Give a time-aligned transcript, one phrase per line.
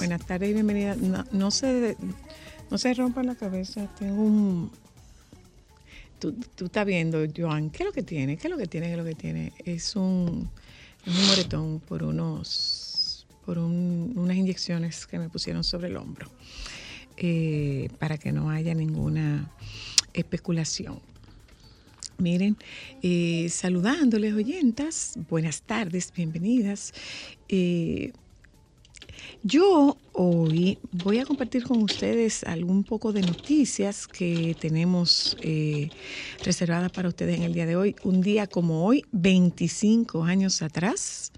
[0.00, 0.96] Buenas tardes y bienvenida.
[1.30, 1.94] No, se,
[2.70, 3.86] no se rompa la cabeza.
[3.98, 4.70] Tengo un...
[6.18, 8.38] Tú, tú, estás viendo, Joan, ¿qué es lo que tiene?
[8.38, 8.86] ¿Qué es lo que tiene?
[8.86, 9.52] ¿Qué es lo que tiene?
[9.62, 10.48] Es un,
[11.06, 16.30] un moretón por unos por unas inyecciones que me pusieron sobre el hombro
[17.18, 19.52] eh, para que no haya ninguna
[20.14, 20.98] especulación.
[22.16, 22.56] Miren,
[23.02, 26.94] eh, saludándoles oyentas, buenas tardes, bienvenidas.
[27.50, 28.12] Eh,
[29.42, 35.88] yo hoy voy a compartir con ustedes algún poco de noticias que tenemos eh,
[36.44, 37.96] reservadas para ustedes en el día de hoy.
[38.04, 41.32] Un día como hoy, 25 años atrás,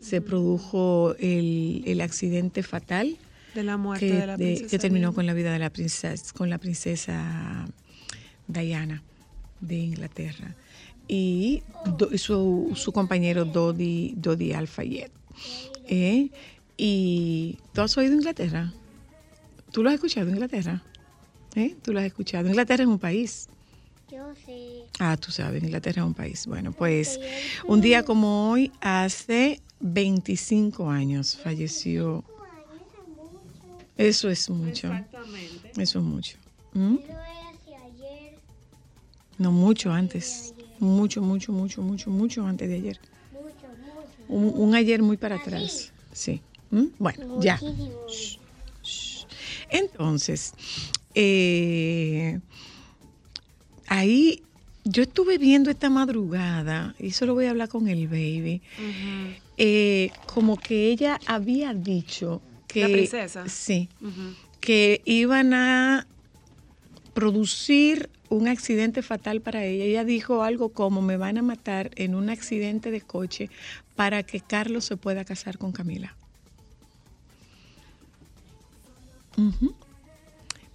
[0.00, 3.16] se produjo el, accidente fatal
[3.54, 6.32] de la muerte que, de la princesa que terminó con la vida de la princesa,
[6.34, 7.66] con la princesa
[8.46, 9.02] Diana
[9.60, 10.54] de Inglaterra
[11.08, 11.62] y
[12.16, 15.10] su, compañero Dodi, Dodi Al-Fayed.
[15.88, 16.30] ¿Eh?
[16.76, 18.72] Y tú has oído Inglaterra.
[19.72, 20.82] ¿Tú lo has escuchado Inglaterra?
[21.54, 21.76] ¿Eh?
[21.82, 22.48] ¿Tú lo has escuchado?
[22.48, 23.48] Inglaterra es un país.
[24.10, 24.84] Yo sé.
[24.98, 26.46] Ah, tú sabes, Inglaterra es un país.
[26.46, 27.18] Bueno, pues
[27.66, 32.24] un día como hoy, hace 25 años, falleció.
[33.96, 34.86] Eso es mucho.
[34.86, 35.72] Exactamente.
[35.76, 36.36] Eso es mucho.
[36.74, 36.96] ¿Mm?
[39.38, 40.54] No, mucho antes.
[40.78, 43.00] Mucho, mucho, mucho, mucho, mucho antes de ayer
[44.28, 45.92] un, ayer muy para atrás.
[46.12, 46.40] Sí.
[46.70, 46.86] ¿Mm?
[46.98, 47.60] Bueno, ya.
[49.70, 50.54] Entonces,
[51.14, 52.40] eh,
[53.86, 54.42] ahí
[54.84, 58.62] yo estuve viendo esta madrugada, y solo voy a hablar con el baby,
[59.56, 62.80] eh, como que ella había dicho que...
[62.82, 63.48] La princesa.
[63.48, 63.88] Sí.
[64.60, 66.06] Que iban a
[67.12, 69.84] producir un accidente fatal para ella.
[69.84, 73.50] Ella dijo algo como me van a matar en un accidente de coche
[73.98, 76.14] para que Carlos se pueda casar con Camila.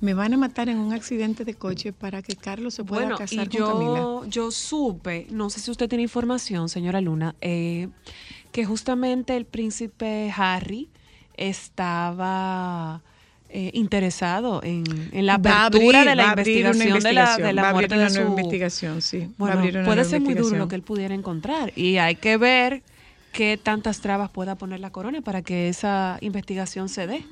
[0.01, 3.47] Me van a matar en un accidente de coche para que Carlos se pueda casar
[3.49, 4.27] con Camila.
[4.27, 7.87] Yo supe, no sé si usted tiene información, señora Luna, eh,
[8.51, 10.89] que justamente el príncipe Harry
[11.37, 13.01] estaba
[13.47, 14.83] eh, interesado en,
[15.25, 18.19] la apertura de la investigación, de la, de la muerte de su...
[18.19, 19.29] investigación, sí.
[19.37, 22.83] Bueno, puede ser muy duro lo que él pudiera encontrar y hay que ver
[23.33, 27.25] qué tantas trabas pueda poner la corona para que esa investigación se dé.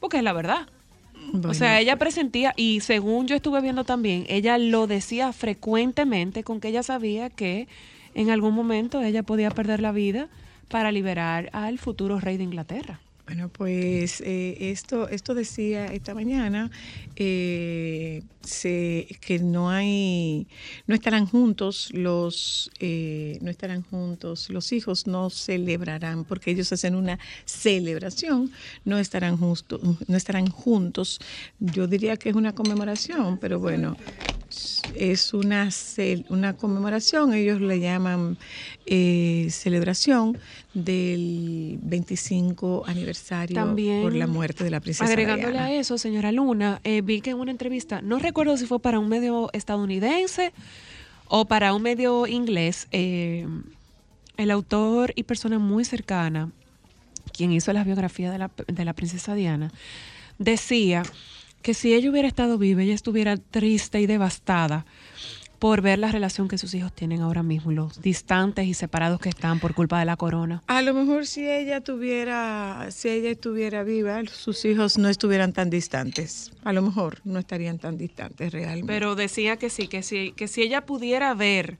[0.00, 0.66] Porque es la verdad.
[1.44, 6.58] O sea, ella presentía, y según yo estuve viendo también, ella lo decía frecuentemente con
[6.58, 7.68] que ella sabía que
[8.14, 10.28] en algún momento ella podía perder la vida
[10.68, 13.00] para liberar al futuro rey de Inglaterra.
[13.30, 16.68] Bueno, pues eh, esto, esto decía esta mañana
[17.14, 18.24] eh,
[19.20, 20.48] que no hay,
[20.88, 26.96] no estarán juntos los, eh, no estarán juntos los hijos, no celebrarán porque ellos hacen
[26.96, 28.50] una celebración,
[28.84, 29.78] no estarán justo,
[30.08, 31.20] no estarán juntos.
[31.60, 33.96] Yo diría que es una conmemoración, pero bueno,
[34.94, 35.68] es una,
[36.28, 38.36] una conmemoración, ellos le llaman
[38.86, 40.38] eh, celebración
[40.74, 45.04] del 25 aniversario por la muerte de la princesa.
[45.04, 48.80] Agregándole a eso, señora Luna, eh, vi que en una entrevista, no recuerdo si fue
[48.80, 50.52] para un medio estadounidense
[51.28, 53.46] O para un medio inglés, eh,
[54.36, 56.50] el autor y persona muy cercana,
[57.32, 59.70] quien hizo las biografías de la, de la princesa Diana,
[60.38, 61.04] decía
[61.62, 64.86] que si ella hubiera estado viva, ella estuviera triste y devastada
[65.60, 69.28] por ver la relación que sus hijos tienen ahora mismo, los distantes y separados que
[69.28, 70.62] están por culpa de la corona.
[70.66, 75.68] A lo mejor si ella tuviera, si ella estuviera viva, sus hijos no estuvieran tan
[75.68, 76.50] distantes.
[76.64, 78.86] A lo mejor no estarían tan distantes realmente.
[78.86, 81.76] Pero decía que sí, que sí, que si ella pudiera ver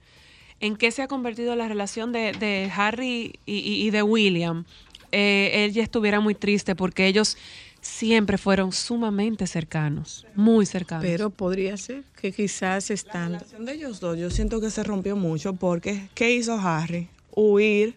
[0.60, 4.66] en qué se ha convertido la relación de, Harry y, de William,
[5.10, 7.38] eh, ella estuviera muy triste porque ellos
[7.80, 11.04] siempre fueron sumamente cercanos, muy cercanos.
[11.04, 13.32] Pero podría ser que quizás están...
[13.32, 17.08] La relación de ellos dos, yo siento que se rompió mucho porque ¿qué hizo Harry?
[17.34, 17.96] Huir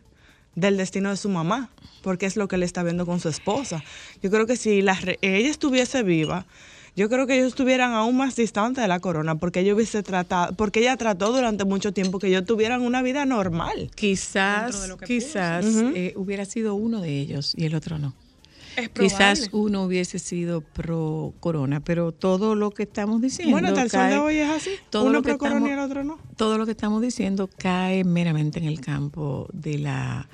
[0.56, 1.70] del destino de su mamá,
[2.02, 3.84] porque es lo que él está viendo con su esposa.
[4.22, 6.46] Yo creo que si la, ella estuviese viva,
[6.96, 10.54] yo creo que ellos estuvieran aún más distantes de la corona, porque ella hubiese tratado,
[10.56, 13.90] porque ella trató durante mucho tiempo que ellos tuvieran una vida normal.
[13.96, 18.14] Quizás, quizás eh, hubiera sido uno de ellos y el otro no.
[18.94, 23.52] Quizás uno hubiese sido pro corona, pero todo lo que estamos diciendo.
[23.52, 24.72] Bueno, tal de hoy es así.
[24.90, 26.20] Todo uno pro corona y el otro no.
[26.36, 30.28] Todo lo que estamos diciendo cae meramente en el campo de la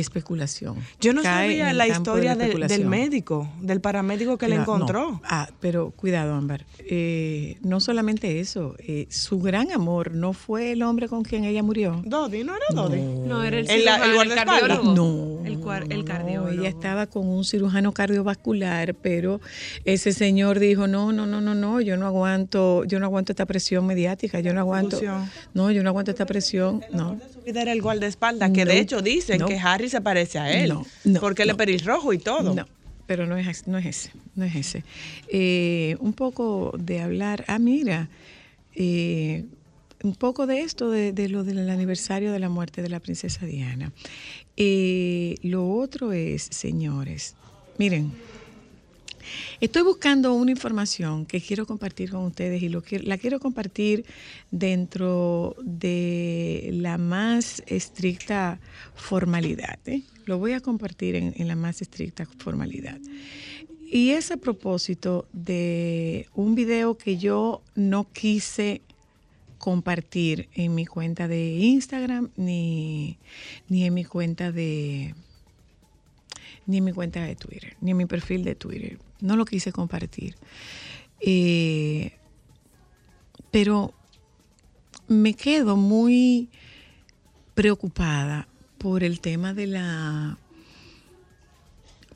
[0.00, 0.76] especulación.
[1.00, 5.20] Yo no sabía la historia del médico, del paramédico que le encontró.
[5.24, 6.64] Ah, pero cuidado, Ámbar.
[6.78, 11.62] Eh, no solamente eso, eh, su gran amor no fue el hombre con quien ella
[11.62, 12.02] murió.
[12.04, 13.00] Dodi, no era Dodi.
[13.00, 14.94] No, era el, el, el, cardiólogo.
[14.94, 16.48] No, el, cardiólogo.
[16.50, 19.40] ella estaba con un cirujano cardiovascular, pero
[19.84, 23.46] ese señor dijo, no, no, no, no, no, yo no aguanto, yo no aguanto esta
[23.46, 25.00] presión mediática, yo no aguanto,
[25.54, 27.18] no, yo no aguanto esta presión, no.
[27.44, 30.74] Era el guardaespaldas, que de hecho dicen que Harry se parece a él,
[31.20, 32.54] porque él es rojo y todo.
[32.54, 32.66] No,
[33.06, 34.84] pero no es, no es ese, no es ese.
[35.28, 38.08] Eh, un poco de hablar, ah, mira,
[38.74, 39.44] eh,
[40.02, 43.92] un poco de esto, de, lo del aniversario de la muerte de la princesa Diana.
[44.56, 47.34] Eh, lo otro es, señores,
[47.78, 48.12] miren,
[49.60, 54.04] Estoy buscando una información que quiero compartir con ustedes y lo la quiero compartir
[54.50, 58.60] dentro de la más estricta
[58.94, 59.78] formalidad.
[59.86, 60.02] ¿eh?
[60.24, 62.98] Lo voy a compartir en, en la más estricta formalidad.
[63.88, 68.82] Y es a propósito de un video que yo no quise
[69.58, 73.18] compartir en mi cuenta de Instagram ni,
[73.68, 75.14] ni en mi cuenta de
[76.66, 79.72] ni en mi cuenta de Twitter, ni en mi perfil de Twitter no lo quise
[79.72, 80.36] compartir.
[81.20, 82.12] Eh,
[83.50, 83.94] pero
[85.08, 86.48] me quedo muy
[87.54, 88.48] preocupada
[88.78, 90.38] por el tema de la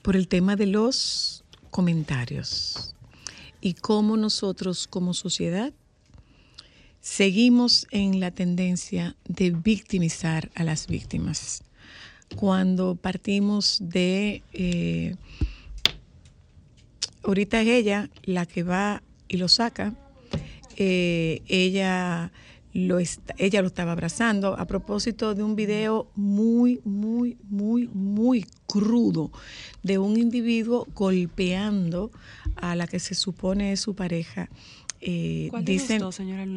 [0.03, 2.95] por el tema de los comentarios
[3.61, 5.73] y cómo nosotros como sociedad
[7.01, 11.63] seguimos en la tendencia de victimizar a las víctimas
[12.37, 15.17] cuando partimos de eh,
[17.23, 19.95] ahorita es ella la que va y lo saca.
[20.77, 22.33] Eh, ella,
[22.73, 29.31] lo ella lo estaba abrazando a propósito de un video muy, muy, muy, muy crudo
[29.83, 32.11] de un individuo golpeando
[32.57, 34.49] a la que se supone es su pareja
[35.03, 36.03] eh, dicen,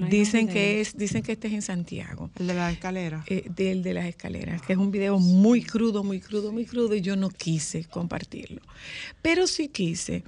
[0.10, 2.30] dicen que es, dicen que este es en Santiago.
[2.38, 3.24] El de las escaleras.
[3.28, 6.94] Eh, del de las escaleras, que es un video muy crudo, muy crudo, muy crudo,
[6.94, 8.62] y yo no quise compartirlo.
[9.22, 10.24] Pero sí quise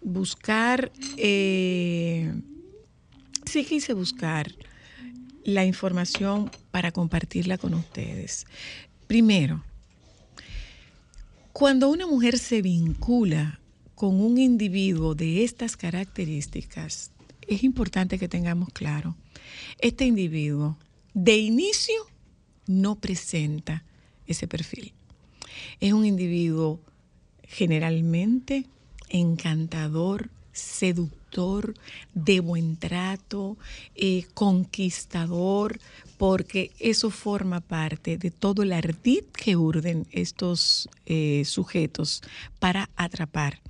[0.00, 2.34] buscar, eh,
[3.44, 4.52] sí quise buscar
[5.44, 8.46] la información para compartirla con ustedes.
[9.06, 9.62] Primero,
[11.52, 13.60] cuando una mujer se vincula
[13.94, 17.12] con un individuo de estas características,
[17.50, 19.16] es importante que tengamos claro,
[19.78, 20.78] este individuo
[21.14, 22.06] de inicio
[22.66, 23.82] no presenta
[24.26, 24.92] ese perfil.
[25.80, 26.80] Es un individuo
[27.42, 28.66] generalmente
[29.08, 31.74] encantador, seductor,
[32.14, 33.56] de buen trato,
[33.96, 35.80] eh, conquistador,
[36.18, 42.22] porque eso forma parte de todo el ardid que urden estos eh, sujetos
[42.60, 43.60] para atrapar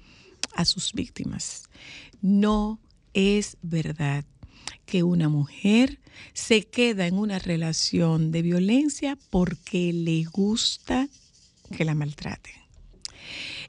[0.55, 1.71] a sus víctimas.
[2.21, 2.79] No
[3.15, 4.25] es verdad
[4.87, 6.01] que una mujer
[6.33, 11.09] se queda en una relación de violencia porque le gusta
[11.77, 12.55] que la maltraten.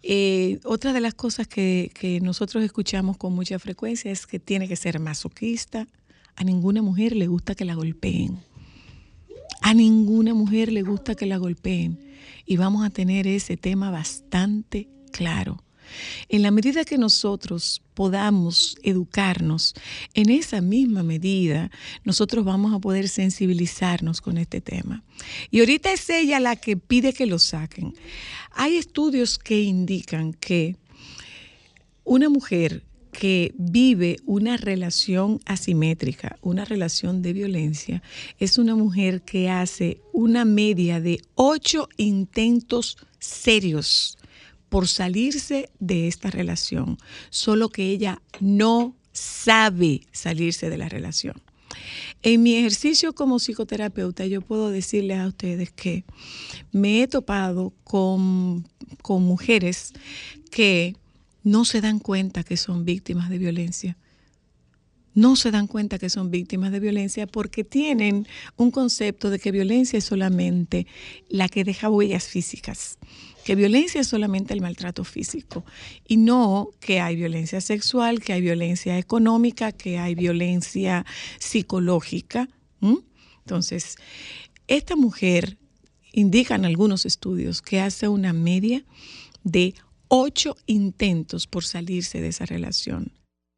[0.04, 4.68] Eh, otra de las cosas que, que nosotros escuchamos con mucha frecuencia es que tiene
[4.68, 5.88] que ser masoquista.
[6.36, 8.40] A ninguna mujer le gusta que la golpeen.
[9.62, 12.00] A ninguna mujer le gusta que la golpeen.
[12.46, 15.64] Y vamos a tener ese tema bastante claro.
[16.30, 19.74] En la medida que nosotros podamos educarnos,
[20.14, 21.72] en esa misma medida
[22.04, 25.04] nosotros vamos a poder sensibilizarnos con este tema.
[25.50, 27.94] Y ahorita es ella la que pide que lo saquen.
[28.52, 30.78] Hay estudios que indican que
[32.04, 38.02] una mujer que vive una relación asimétrica, una relación de violencia,
[38.40, 44.18] es una mujer que hace una media de ocho intentos serios
[44.72, 46.98] por salirse de esta relación,
[47.30, 51.42] solo que ella no sabe salirse de la relación.
[52.24, 56.06] En mi ejercicio como psicoterapeuta yo puedo decirles a ustedes que
[56.72, 58.66] me he topado con,
[59.02, 59.92] con mujeres
[60.52, 60.96] que
[61.44, 63.98] no se dan cuenta que son víctimas de violencia.
[65.14, 68.26] No se dan cuenta que son víctimas de violencia porque tienen
[68.56, 70.88] un concepto de que violencia es solamente
[71.28, 72.98] la que deja huellas físicas,
[73.44, 75.66] que violencia es solamente el maltrato físico
[76.08, 81.06] y no que hay violencia sexual, que hay violencia económica, que hay violencia
[81.40, 82.50] psicológica.
[83.40, 83.98] Entonces,
[84.68, 85.58] esta mujer,
[86.14, 88.84] indican algunos estudios, que hace una media
[89.44, 89.74] de
[90.08, 93.12] ocho intentos por salirse de esa relación.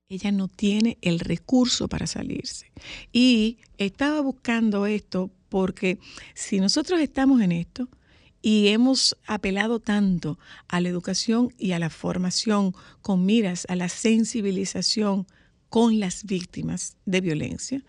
[0.10, 2.72] Ella no tiene el recurso para salirse.
[3.12, 6.00] Y estaba buscando esto porque
[6.36, 7.90] si nosotros estamos en esto
[8.46, 13.88] y hemos apelado tanto a la educación y a la formación con miras a la
[13.88, 15.26] sensibilización
[15.70, 17.82] con las víctimas de violencia.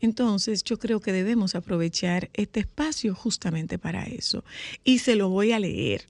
[0.00, 4.44] Entonces yo creo que debemos aprovechar este espacio justamente para eso.
[4.84, 6.06] Y se lo voy a leer.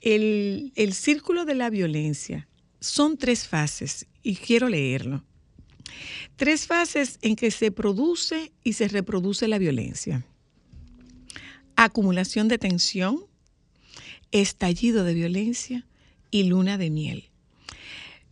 [0.00, 2.46] El, el círculo de la violencia
[2.78, 5.24] son tres fases y quiero leerlo.
[6.36, 10.24] Tres fases en que se produce y se reproduce la violencia.
[11.76, 13.26] Acumulación de tensión,
[14.30, 15.86] estallido de violencia
[16.30, 17.30] y luna de miel.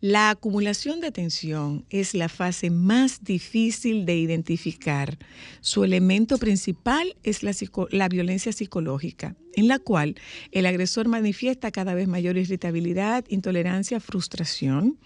[0.03, 5.17] La acumulación de tensión es la fase más difícil de identificar.
[5.61, 10.17] Su elemento principal es la, violencia psicológica, en la cual
[10.51, 14.99] el agresor manifiesta cada vez mayor irritabilidad, intolerancia, frustración,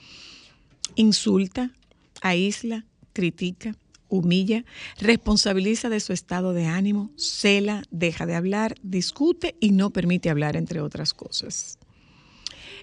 [0.95, 1.73] insulta,
[2.23, 3.77] aísla, critica,
[4.09, 4.65] humilla,
[4.99, 10.57] responsabiliza de su estado de ánimo, cela, deja de hablar, discute y no permite hablar,
[10.57, 11.79] entre otras cosas.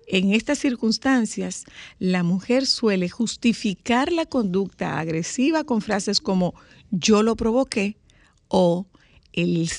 [0.08, 1.64] En estas circunstancias,
[1.98, 6.54] la mujer suele justificar la conducta agresiva con frases como
[6.92, 7.98] yo lo provoqué
[8.50, 8.88] o
[9.32, 9.70] el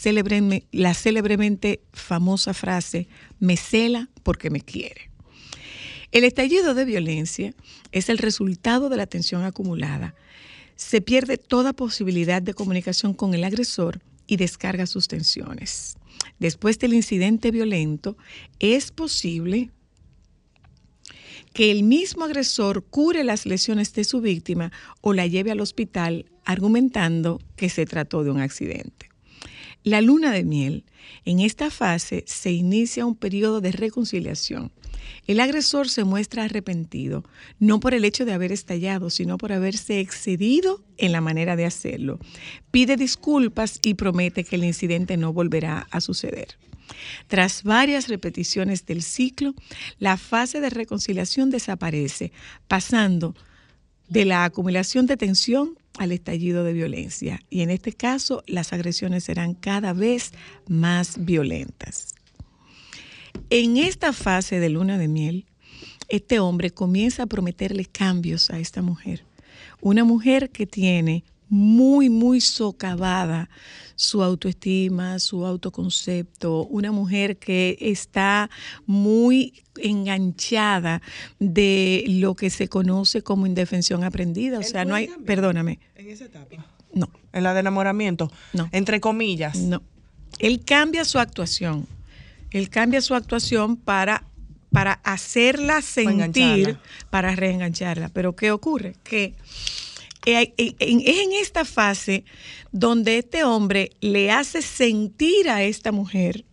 [0.73, 3.07] la célebremente famosa frase
[3.39, 5.11] me cela porque me quiere.
[6.11, 7.55] El estallido de violencia
[7.93, 10.15] es el resultado de la tensión acumulada.
[10.76, 15.97] Se pierde toda posibilidad de comunicación con el agresor y descarga sus tensiones.
[16.38, 18.16] Después del incidente violento,
[18.59, 19.71] es posible
[21.52, 26.26] que el mismo agresor cure las lesiones de su víctima o la lleve al hospital
[26.45, 29.09] argumentando que se trató de un accidente.
[29.85, 30.85] La luna de miel.
[31.26, 34.73] En esta fase se inicia un periodo de reconciliación.
[35.27, 37.25] El agresor se muestra arrepentido,
[37.59, 41.65] no por el hecho de haber estallado, sino por haberse excedido en la manera de
[41.65, 42.19] hacerlo.
[42.71, 46.57] Pide disculpas y promete que el incidente no volverá a suceder.
[47.29, 49.55] Tras varias repeticiones del ciclo,
[49.99, 52.33] la fase de reconciliación desaparece,
[52.69, 53.35] pasando
[54.09, 57.41] de la acumulación de tensión al estallido de violencia.
[57.51, 60.33] Y en este caso, las agresiones serán cada vez
[60.69, 62.13] más violentas.
[63.50, 65.47] En esta fase de luna de miel,
[66.09, 69.25] este hombre comienza a prometerle cambios a esta mujer.
[69.81, 73.49] Una mujer que tiene muy, muy socavada
[73.97, 78.50] su autoestima, su autoconcepto, una mujer que está
[78.87, 81.00] muy enganchada
[81.38, 84.59] de lo que se conoce como indefensión aprendida.
[84.59, 85.79] O sea, no hay, perdóname.
[85.95, 86.67] ¿En esa etapa?
[86.93, 87.09] No.
[87.33, 88.31] ¿En la de enamoramiento?
[88.53, 88.69] No.
[88.73, 89.59] Entre comillas.
[89.59, 89.83] No.
[90.38, 91.87] Él cambia su actuación.
[92.54, 94.25] Él cambia su actuación para
[94.75, 98.08] para hacerla sentir, para reengancharla.
[98.08, 98.96] Pero ¿qué ocurre?
[99.04, 99.37] Que
[100.26, 102.25] eh, es en esta fase
[102.73, 106.44] donde este hombre le hace sentir a esta mujer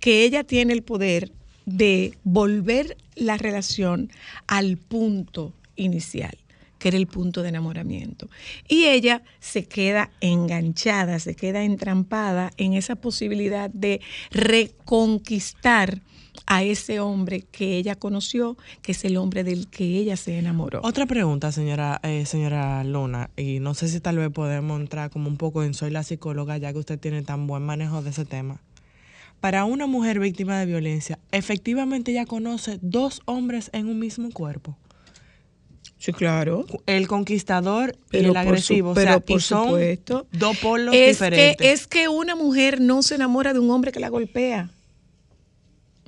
[0.00, 1.32] que ella tiene el poder
[1.64, 4.10] de volver la relación
[4.46, 6.41] al punto inicial
[6.82, 8.28] que era el punto de enamoramiento.
[8.66, 14.00] Y ella se queda enganchada, se queda entrampada en esa posibilidad de
[14.32, 16.02] reconquistar
[16.44, 20.80] a ese hombre que ella conoció, que es el hombre del que ella se enamoró.
[20.82, 25.28] Otra pregunta, señora, eh, señora Luna, y no sé si tal vez podemos entrar como
[25.28, 28.24] un poco en soy la psicóloga, ya que usted tiene tan buen manejo de ese
[28.24, 28.60] tema.
[29.38, 34.78] para una mujer víctima de violencia, efectivamente ella conoce dos hombres en un mismo cuerpo.
[36.02, 36.66] Sí, claro.
[36.86, 38.92] El conquistador y el agresivo.
[38.92, 40.26] pero por supuesto.
[40.32, 41.56] Dos polos diferentes.
[41.56, 44.68] Que, es que una mujer no se enamora de un hombre que la golpea.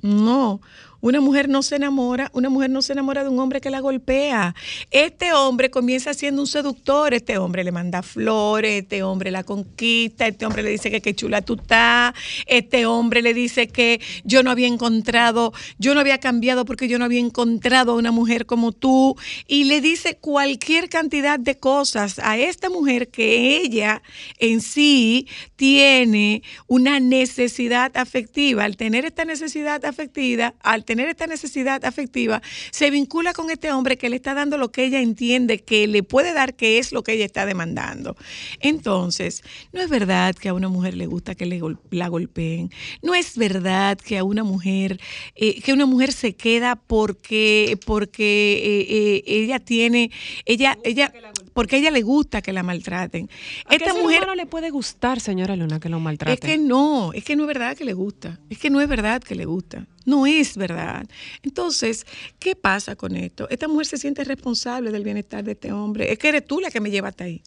[0.01, 0.59] No,
[1.05, 3.79] una mujer no se enamora, una mujer no se enamora de un hombre que la
[3.79, 4.55] golpea.
[4.89, 10.25] Este hombre comienza siendo un seductor, este hombre le manda flores, este hombre la conquista,
[10.25, 12.15] este hombre le dice que qué chula tú estás,
[12.47, 16.97] este hombre le dice que yo no había encontrado, yo no había cambiado porque yo
[16.97, 19.15] no había encontrado a una mujer como tú
[19.47, 24.01] y le dice cualquier cantidad de cosas a esta mujer que ella
[24.39, 28.63] en sí tiene una necesidad afectiva.
[28.63, 33.69] Al tener esta necesidad afectiva, al tener tener esta necesidad afectiva, se vincula con este
[33.73, 36.93] hombre que le está dando lo que ella entiende que le puede dar, que es
[36.93, 38.15] lo que ella está demandando.
[38.61, 41.61] Entonces, no es verdad que a una mujer le gusta que le,
[41.91, 42.71] la golpeen.
[43.01, 45.01] No es verdad que a una mujer,
[45.35, 50.11] eh, que una mujer se queda porque, porque eh, eh, ella tiene,
[50.45, 51.11] ella, ella,
[51.55, 53.29] porque a ella le gusta que la maltraten.
[53.67, 56.33] ¿A Esta mujer no le puede gustar, señora Luna, que lo maltraten.
[56.33, 58.41] Es que no, es que no es verdad que le gusta.
[58.49, 59.87] Es que no es verdad que le gusta.
[60.03, 61.07] No es verdad.
[61.43, 62.05] Entonces,
[62.39, 63.47] ¿qué pasa con esto?
[63.49, 66.11] Esta mujer se siente responsable del bienestar de este hombre.
[66.11, 67.41] Es que eres tú la que me lleva hasta ahí.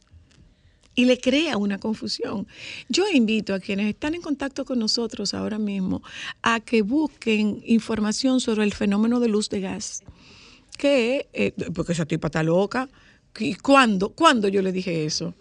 [0.94, 2.46] Y le crea una confusión.
[2.88, 6.02] Yo invito a quienes están en contacto con nosotros ahora mismo
[6.40, 10.02] a que busquen información sobre el fenómeno de luz de gas.
[10.78, 12.88] Que, eh, porque esa tipa está loca.
[13.40, 14.11] ¿Y cuándo?
[14.11, 15.35] ¿Cuándo yo le dije eso?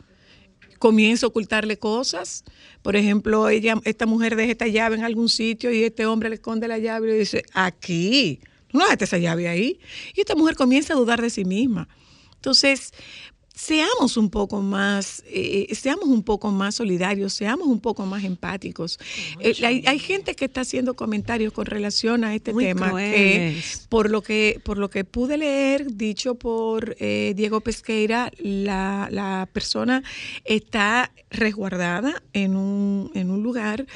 [0.77, 2.43] comienza a ocultarle cosas.
[2.81, 6.35] Por ejemplo, ella, esta mujer deja esta llave en algún sitio y este hombre le
[6.35, 8.39] esconde la llave y le dice, aquí,
[8.71, 9.79] no dejaste esa llave ahí.
[10.15, 11.87] Y esta mujer comienza a dudar de sí misma.
[12.35, 12.93] Entonces,
[13.57, 18.99] seamos un poco más, eh, seamos un poco más solidarios, seamos un poco más empáticos.
[19.39, 23.59] Eh, hay, gente que está haciendo comentarios con relación a este tema que
[23.89, 29.49] por lo que por lo que pude leer dicho por eh, Diego Pesqueira, la, la,
[29.51, 30.03] persona
[30.45, 33.87] está resguardada en un, en un lugar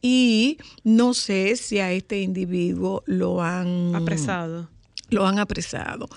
[0.00, 4.70] y no sé si a este individuo lo han apresado
[5.10, 6.08] lo han apresado.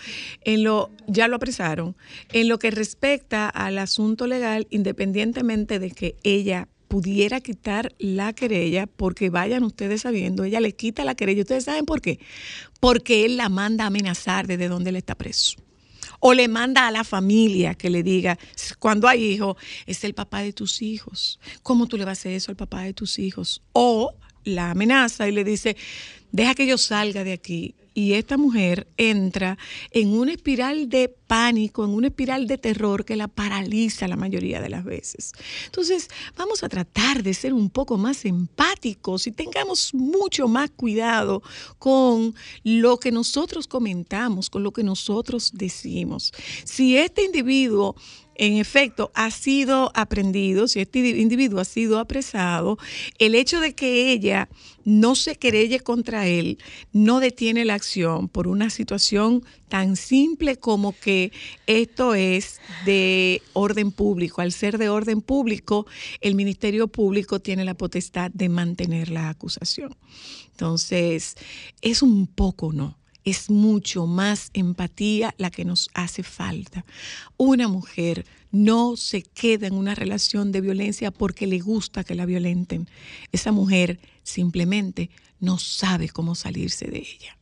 [0.41, 1.95] En lo, ya lo apresaron.
[2.31, 8.85] En lo que respecta al asunto legal, independientemente de que ella pudiera quitar la querella,
[8.85, 11.41] porque vayan ustedes sabiendo, ella le quita la querella.
[11.41, 12.19] ¿Ustedes saben por qué?
[12.79, 15.57] Porque él la manda a amenazar desde donde él está preso.
[16.19, 18.37] O le manda a la familia que le diga,
[18.79, 21.39] cuando hay hijos, es el papá de tus hijos.
[21.63, 23.63] ¿Cómo tú le vas a hacer eso al papá de tus hijos?
[23.73, 25.75] O la amenaza y le dice,
[26.31, 29.57] deja que yo salga de aquí y esta mujer entra
[29.91, 34.61] en una espiral de pánico, en una espiral de terror que la paraliza la mayoría
[34.61, 35.31] de las veces.
[35.65, 41.41] Entonces, vamos a tratar de ser un poco más empáticos y tengamos mucho más cuidado
[41.79, 46.33] con lo que nosotros comentamos, con lo que nosotros decimos.
[46.63, 47.95] Si este individuo
[48.35, 52.77] en efecto ha sido aprendido, si este individuo ha sido apresado,
[53.19, 54.49] el hecho de que ella
[54.85, 56.57] no se querelle contra él
[56.91, 61.31] no detiene la acción por una situación tan simple como que
[61.67, 64.41] esto es de orden público.
[64.41, 65.85] Al ser de orden público,
[66.21, 69.95] el Ministerio Público tiene la potestad de mantener la acusación.
[70.51, 71.35] Entonces,
[71.81, 72.97] es un poco, ¿no?
[73.23, 76.85] Es mucho más empatía la que nos hace falta.
[77.37, 82.25] Una mujer no se queda en una relación de violencia porque le gusta que la
[82.25, 82.87] violenten.
[83.31, 85.09] Esa mujer simplemente
[85.39, 87.37] no sabe cómo salirse de ella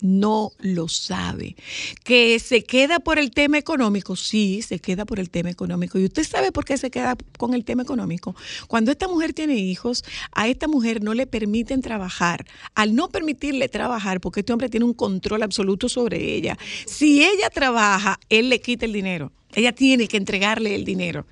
[0.00, 1.56] no lo sabe.
[2.02, 5.98] Que se queda por el tema económico, sí, se queda por el tema económico.
[5.98, 8.34] ¿Y usted sabe por qué se queda con el tema económico?
[8.66, 12.44] Cuando esta mujer tiene hijos, a esta mujer no le permiten trabajar.
[12.74, 17.50] Al no permitirle trabajar, porque este hombre tiene un control absoluto sobre ella, si ella
[17.50, 19.32] trabaja, él le quita el dinero.
[19.54, 21.26] Ella tiene que entregarle el dinero.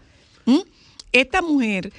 [0.46, 0.61] ¿Mm?
[1.12, 1.92] Esta mujer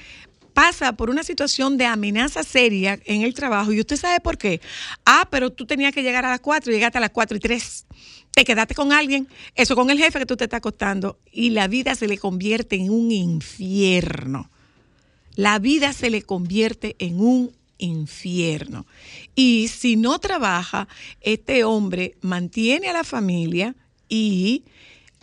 [0.54, 4.60] pasa por una situación de amenaza seria en el trabajo y usted sabe por qué.
[5.04, 7.40] Ah, pero tú tenías que llegar a las 4 y llegaste a las 4 y
[7.40, 7.86] 3.
[8.30, 11.68] Te quedaste con alguien, eso con el jefe que tú te estás acostando y la
[11.68, 14.50] vida se le convierte en un infierno.
[15.34, 18.86] La vida se le convierte en un infierno.
[19.34, 20.88] Y si no trabaja,
[21.20, 23.74] este hombre mantiene a la familia
[24.08, 24.64] y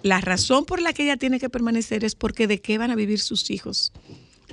[0.03, 2.95] la razón por la que ella tiene que permanecer es porque de qué van a
[2.95, 3.93] vivir sus hijos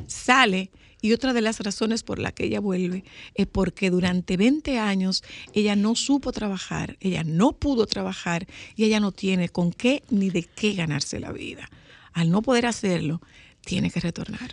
[0.07, 4.79] sale y otra de las razones por la que ella vuelve es porque durante 20
[4.79, 10.03] años ella no supo trabajar, ella no pudo trabajar y ella no tiene con qué
[10.11, 11.71] ni de qué ganarse la vida.
[12.13, 13.21] Al no poder hacerlo,
[13.65, 14.53] tiene que retornar.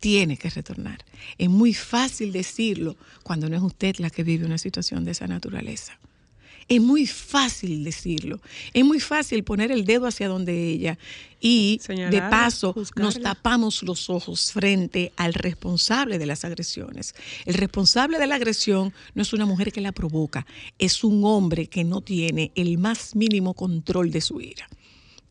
[0.00, 1.04] tiene que retornar.
[1.36, 5.26] Es muy fácil decirlo cuando no es usted la que vive una situación de esa
[5.26, 5.98] naturaleza.
[6.70, 8.38] Es muy fácil decirlo.
[8.72, 10.98] Es muy fácil poner el dedo hacia donde ella
[11.40, 17.16] y de paso nos tapamos los ojos frente al responsable de las agresiones.
[17.44, 20.46] El responsable de la agresión no es una mujer que la provoca,
[20.78, 24.68] es un hombre que no tiene el más mínimo control de su ira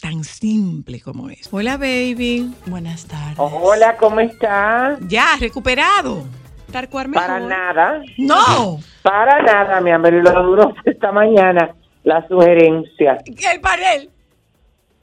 [0.01, 1.49] tan simple como es.
[1.51, 2.49] Hola, baby.
[2.65, 3.37] Buenas tardes.
[3.37, 4.97] Hola, ¿cómo estás?
[5.07, 6.25] Ya, recuperado.
[6.71, 8.01] Para nada.
[8.17, 8.79] No.
[9.01, 10.13] Para nada, mi amor.
[10.13, 13.17] Y lo duro esta mañana, la sugerencia.
[13.25, 14.09] El panel.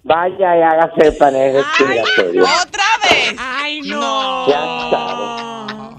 [0.03, 2.45] Vaya y hágase el panel respiratorio.
[2.45, 3.37] ¿Otra vez?
[3.39, 4.47] Ay, no.
[4.47, 5.97] Ya sabes.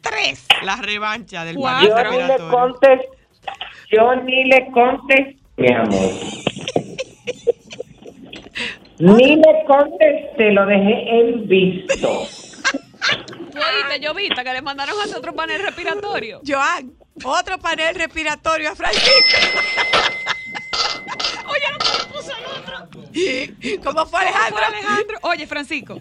[0.00, 0.46] Tres.
[0.64, 3.00] La revancha del panel yo Ni le contes,
[3.90, 6.10] yo ni le contes, mi amor.
[8.98, 12.08] Ni le contesté, lo dejé en visto.
[13.56, 16.40] Oíste, yo viste que le mandaron a otro panel respiratorio.
[16.46, 16.92] Joan,
[17.24, 19.06] otro panel respiratorio a Francisco.
[21.48, 21.78] Oye, no
[22.12, 22.76] puso el otro.
[23.84, 24.64] ¿Cómo fue Alejandro?
[24.64, 25.18] Alejandro?
[25.22, 26.00] Oye, Francisco.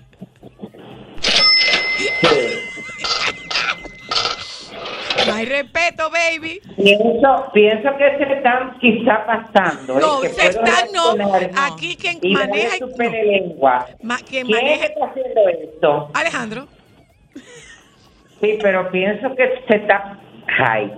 [5.26, 6.62] No hay respeto, baby.
[6.76, 9.98] Pienso, pienso que se están quizá pasando.
[10.00, 11.16] No, se están, no.
[11.56, 12.78] Aquí quien maneja.
[12.78, 13.88] Su lengua.
[14.28, 14.86] ¿Quién maneja?
[14.86, 16.12] está haciendo esto?
[16.14, 16.68] Alejandro.
[18.42, 20.20] Sí, pero pienso que se está.
[20.48, 20.92] Ay.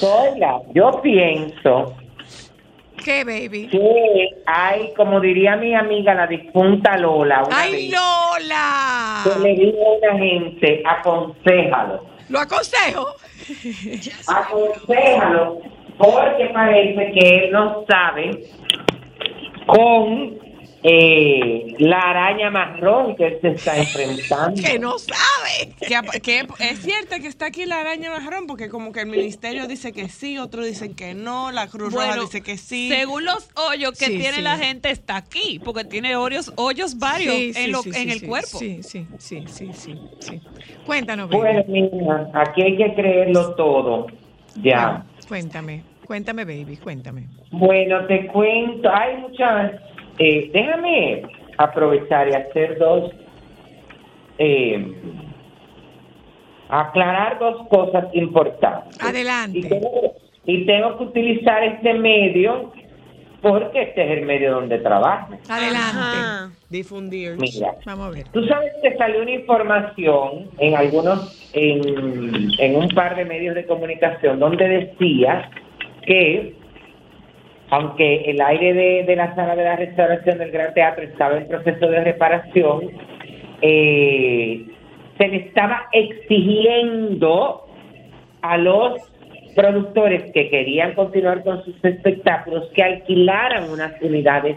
[0.00, 1.96] Hola, yo pienso
[3.04, 3.68] ¿Qué, baby?
[3.68, 7.44] Que hay, como diría mi amiga, la difunta Lola.
[7.52, 9.22] ¡Ay, Lola!
[9.24, 12.02] Que le digo a una gente, aconsejalo.
[12.30, 13.06] ¿Lo aconsejo?
[14.26, 15.60] aconsejalo,
[15.98, 18.30] porque parece que él no sabe
[19.66, 20.38] con
[20.86, 24.62] eh, la araña marrón que él se está enfrentando.
[24.62, 25.72] que no sabe.
[26.20, 29.92] Que, es cierto que está aquí la araña marrón porque como que el ministerio dice
[29.92, 32.90] que sí, otros dicen que no, la Cruz Roja dice que sí.
[32.90, 37.72] Según los hoyos que tiene la gente está aquí, porque tiene hoyos, hoyos varios en,
[37.72, 38.58] lo, en el cuerpo.
[38.58, 40.40] Sí, sí, sí, sí, sí, sí.
[40.84, 41.30] Cuéntanos.
[41.30, 41.88] Baby.
[41.92, 44.08] Bueno, aquí hay que creerlo todo.
[44.56, 45.02] Ya.
[45.26, 47.26] cuéntame, cuéntame, baby, cuéntame.
[47.50, 49.72] Bueno, te cuento, hay muchas
[50.18, 51.22] eh, déjame
[51.58, 53.10] aprovechar y hacer dos,
[54.38, 54.94] eh,
[56.68, 59.02] aclarar dos cosas importantes.
[59.02, 59.58] Adelante.
[60.46, 62.72] Y tengo, que utilizar este medio
[63.40, 65.34] porque este es el medio donde trabajo.
[65.48, 66.56] Adelante.
[66.70, 67.36] Difundir.
[67.36, 68.28] Mira, vamos a ver.
[68.28, 73.66] Tú sabes que salió una información en algunos, en, en un par de medios de
[73.66, 75.50] comunicación donde decía
[76.06, 76.54] que
[77.74, 81.88] aunque el aire de, la sala de la restauración del Gran Teatro estaba en proceso
[81.88, 82.90] de reparación,
[83.62, 84.64] eh,
[85.18, 87.66] se le estaba exigiendo
[88.42, 89.00] a los
[89.56, 94.56] productores que querían continuar con sus espectáculos que alquilaran unas unidades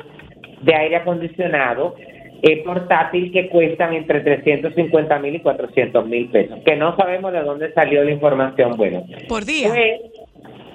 [0.61, 1.95] de aire acondicionado
[2.43, 7.41] eh, portátil que cuestan entre 350 mil y 400 mil pesos, que no sabemos de
[7.41, 8.77] dónde salió la información.
[8.77, 9.69] Bueno, por día.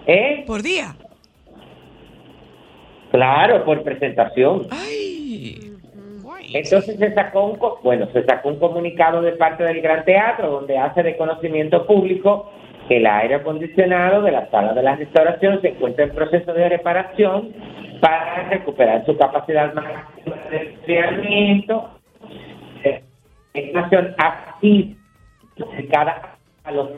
[0.06, 0.42] ¿eh?
[0.44, 0.96] Por día.
[3.12, 4.66] Claro, por presentación.
[4.70, 5.72] Ay.
[6.54, 10.76] Entonces se sacó un bueno, se sacó un comunicado de parte del Gran Teatro donde
[10.78, 12.50] hace de conocimiento público
[12.88, 16.68] que el aire acondicionado de la sala de la restauración se encuentra en proceso de
[16.68, 17.52] reparación
[18.00, 21.90] para recuperar su capacidad máxima de enfriamiento.
[23.54, 24.96] Estación así
[26.64, 26.88] a los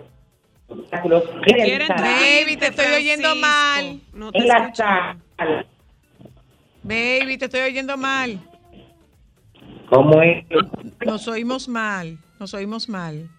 [0.69, 1.25] obstáculos.
[1.47, 4.01] Baby, te estoy oyendo mal.
[4.13, 5.17] No te en la sala
[6.85, 8.39] Baby, te estoy oyendo mal.
[9.89, 10.45] ¿Cómo es?
[11.05, 13.31] Nos oímos mal, nos oímos mal.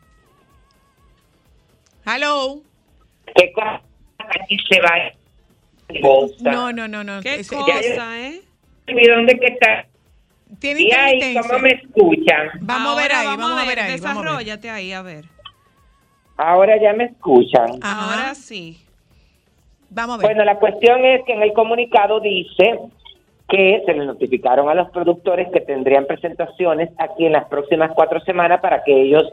[2.08, 2.62] Hello.
[3.36, 3.82] ¿Qué cosa?
[4.18, 5.12] Aquí se va.
[6.42, 7.22] No, no, no, no.
[7.22, 8.42] ¿Qué cosa, eh?
[8.88, 9.86] ¿Y dónde que está?
[10.60, 12.50] Tiene ¿Y ahí cómo me escuchan?
[12.62, 13.92] Vamos a ver ahí, vamos, a ver ahí.
[13.92, 15.26] Desarrollate ahí, a ver.
[16.38, 17.80] Ahora ya me escuchan.
[17.84, 18.82] Ahora sí.
[19.92, 20.28] Vamos a ver.
[20.30, 22.80] Bueno, la cuestión es que en el comunicado dice
[23.48, 28.20] que se le notificaron a los productores que tendrían presentaciones aquí en las próximas cuatro
[28.22, 29.24] semanas para que ellos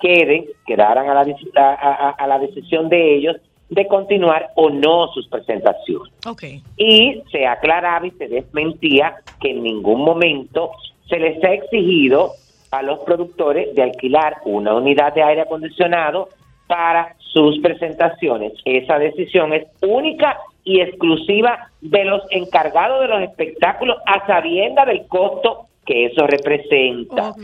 [0.00, 3.36] queden, quedaran a la, a, la decisión de ellos
[3.70, 6.12] de continuar o no sus presentaciones.
[6.26, 6.62] Okay.
[6.76, 10.72] Y se aclaraba y se desmentía que en ningún momento
[11.08, 12.32] se les ha exigido
[12.70, 16.30] a los productores de alquilar una unidad de aire acondicionado
[16.66, 18.54] para sus presentaciones.
[18.64, 25.06] Esa decisión es única y exclusiva de los encargados de los espectáculos a sabienda del
[25.06, 27.34] costo que eso representa.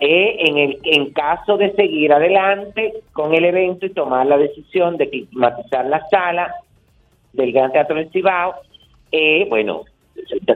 [0.00, 4.96] Eh, en, el, en caso de seguir adelante con el evento y tomar la decisión
[4.96, 6.54] de climatizar la sala
[7.32, 8.54] del Gran Teatro del Cibao,
[9.10, 9.84] eh, bueno,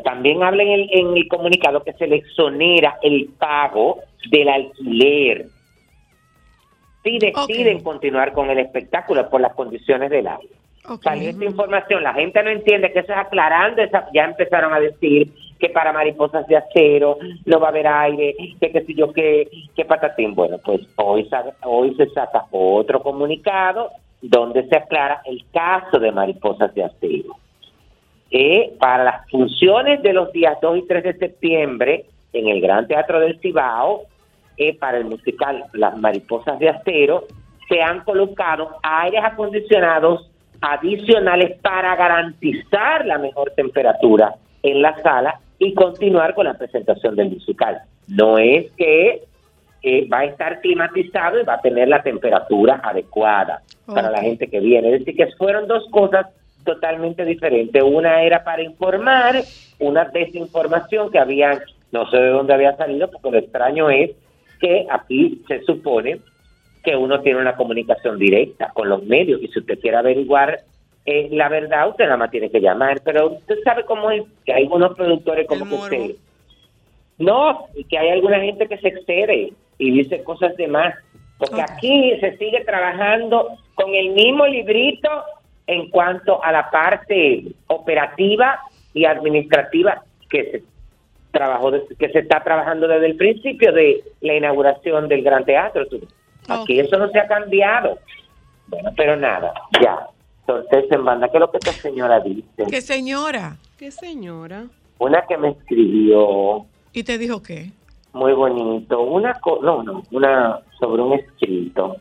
[0.05, 3.99] también habla en el, en el comunicado que se le exonera el pago
[4.31, 5.47] del alquiler
[7.03, 10.55] si deciden continuar con el espectáculo por las condiciones del aire.
[11.03, 15.33] Salió esta información, la gente no entiende que eso es aclarando, ya empezaron a decir
[15.61, 19.49] que para mariposas de acero no va a haber aire, que qué sé yo, qué,
[19.77, 20.35] qué patatín.
[20.35, 21.29] Bueno, pues hoy,
[21.63, 27.37] hoy se saca otro comunicado donde se aclara el caso de mariposas de acero.
[28.33, 32.89] Eh, para las funciones de los días 2 y 3 de septiembre en el Gran
[32.89, 34.07] Teatro del Cibao,
[34.57, 37.27] eh, para el musical Las Mariposas de Acero,
[37.69, 45.75] se han colocado aires acondicionados adicionales para garantizar la mejor temperatura en la sala y
[45.75, 47.83] continuar con la presentación del musical.
[48.09, 49.23] No es que
[49.83, 54.49] eh, va a estar climatizado y va a tener la temperatura adecuada para la gente
[54.49, 54.93] que viene.
[54.93, 56.27] Es decir, que fueron dos cosas
[56.65, 57.83] totalmente diferentes.
[57.83, 59.43] Una era para informar,
[59.81, 61.61] una desinformación que había,
[61.91, 64.13] no sé de dónde había salido, porque lo extraño es
[64.63, 66.21] que aquí se supone
[66.83, 70.61] que uno tiene una comunicación directa con los medios y si usted quiere averiguar
[71.05, 74.53] eh, la verdad, usted nada más tiene que llamar, pero usted sabe cómo es, que
[74.53, 76.11] hay unos productores como que usted.
[77.19, 80.95] No, y que hay alguna gente que se excede y dice cosas de más.
[81.39, 85.09] Porque aquí se sigue trabajando con el mismo librito
[85.67, 88.61] en cuanto a la parte operativa
[88.95, 90.63] y administrativa que se
[91.33, 95.87] trabajó que se está trabajando desde el principio de la inauguración del Gran Teatro.
[96.49, 97.99] Aquí eso no se ha cambiado.
[98.69, 100.07] Bueno, pero nada, ya.
[100.41, 102.65] Entonces, en banda, ¿qué es lo que esta señora dice?
[102.69, 103.57] ¿Qué señora?
[103.79, 104.67] ¿Qué señora?
[104.99, 106.67] Una que me escribió.
[106.93, 107.71] ¿Y te dijo qué?
[108.13, 109.01] Muy bonito.
[109.01, 111.97] Una, no, no, una sobre un escrito.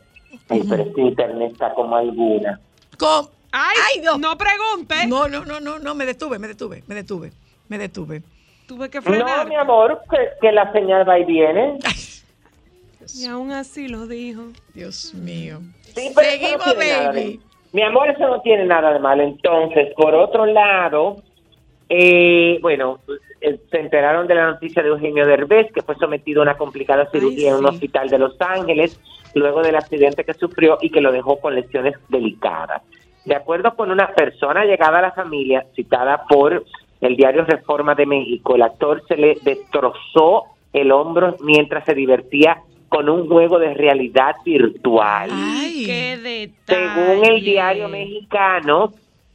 [0.48, 2.60] Pero este internet está como alguna.
[2.98, 3.30] ¿Cómo?
[3.52, 4.18] Ay, no.
[4.18, 5.06] no pregunte.
[5.06, 7.32] No, no, no, no, no, me detuve, me detuve, me detuve,
[7.68, 8.22] me detuve.
[8.72, 9.44] Tuve que frenar.
[9.44, 10.00] No, mi amor,
[10.40, 11.78] que, la señal va y viene.
[13.14, 14.44] y aún así lo dijo.
[14.72, 15.58] Dios mío.
[15.82, 17.38] Seguimos, baby.
[17.74, 19.20] mi amor, eso no tiene nada de mal.
[19.20, 21.22] Entonces, por otro lado,
[21.90, 23.00] eh, bueno,
[23.42, 27.10] eh, se enteraron de la noticia de Eugenio Derbez, que fue sometido a una complicada
[27.10, 28.98] cirugía en un hospital de Los Ángeles,
[29.34, 32.80] luego del accidente que sufrió y que lo dejó con lesiones delicadas.
[33.26, 36.64] De acuerdo con una persona llegada a la familia, citada por
[37.02, 42.62] el diario Reforma de México, el actor se le destrozó el hombro mientras se divertía
[42.88, 45.28] con un juego de realidad virtual.
[45.30, 46.88] Ay, qué detalle.
[46.94, 48.92] Según el diario mexicano,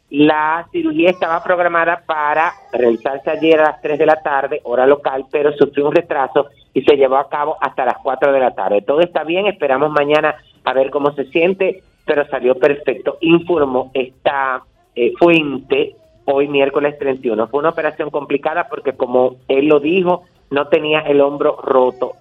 [0.10, 5.25] la cirugía estaba programada para realizarse ayer a las 3 de la tarde, hora local,
[5.32, 8.82] pero sufrió un retraso y se llevó a cabo hasta las 4 de la tarde.
[8.82, 14.63] Todo está bien, esperamos mañana a ver cómo se siente pero salió perfecto, informó esta
[14.95, 15.95] eh, fuente
[16.27, 17.47] hoy miércoles 31.
[17.47, 22.13] Fue una operación complicada porque como él lo dijo, no tenía el hombro roto.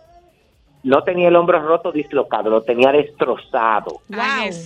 [0.84, 4.00] No tenía el hombro roto dislocado, lo tenía destrozado.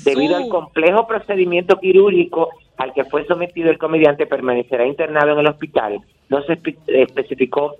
[0.05, 5.49] Debido al complejo procedimiento quirúrgico al que fue sometido el comediante, permanecerá internado en el
[5.49, 6.01] hospital.
[6.29, 7.77] No se especificó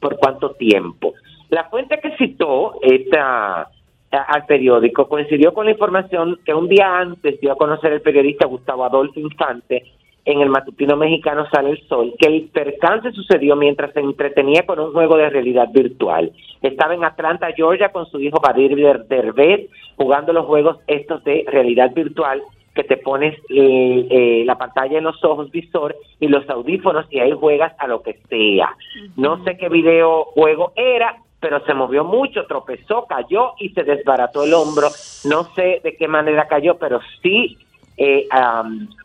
[0.00, 1.14] por cuánto tiempo.
[1.50, 3.68] La fuente que citó esta
[4.10, 8.46] al periódico coincidió con la información que un día antes dio a conocer el periodista
[8.46, 9.84] Gustavo Adolfo Infante
[10.28, 14.78] en el matutino mexicano Sale el Sol, que el percance sucedió mientras se entretenía con
[14.78, 16.32] un juego de realidad virtual.
[16.60, 18.76] Estaba en Atlanta, Georgia, con su hijo Badir
[19.08, 22.42] Derbez, jugando los juegos estos de realidad virtual,
[22.74, 27.20] que te pones eh, eh, la pantalla en los ojos, visor, y los audífonos, y
[27.20, 28.76] ahí juegas a lo que sea.
[29.16, 34.52] No sé qué videojuego era, pero se movió mucho, tropezó, cayó y se desbarató el
[34.52, 34.88] hombro.
[35.24, 37.56] No sé de qué manera cayó, pero sí,
[37.98, 38.28] eh,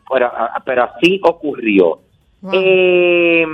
[0.08, 0.32] pero,
[0.64, 1.98] pero, así ocurrió.
[2.52, 3.44] Eh,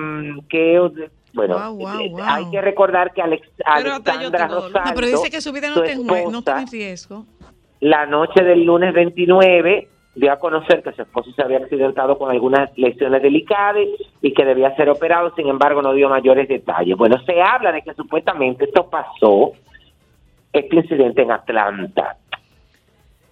[0.48, 0.90] que,
[1.32, 5.68] bueno, eh, hay que recordar que Alex, Alexandra Rosaldo, no, pero dice que su vida
[5.70, 7.24] no, no está en riesgo.
[7.80, 12.30] La noche del lunes 29 dio a conocer que su esposo se había accidentado con
[12.30, 13.86] algunas lesiones delicadas
[14.20, 16.96] y que debía ser operado, sin embargo no dio mayores detalles.
[16.96, 19.52] Bueno, se habla de que supuestamente esto pasó,
[20.52, 22.16] este incidente en Atlanta,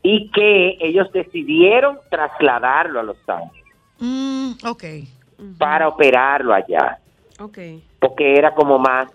[0.02, 3.64] y que ellos decidieron trasladarlo a Los Ángeles.
[3.98, 4.84] Mm, ok.
[5.58, 6.98] Para operarlo allá.
[7.40, 7.58] Ok.
[8.00, 9.08] Porque era como más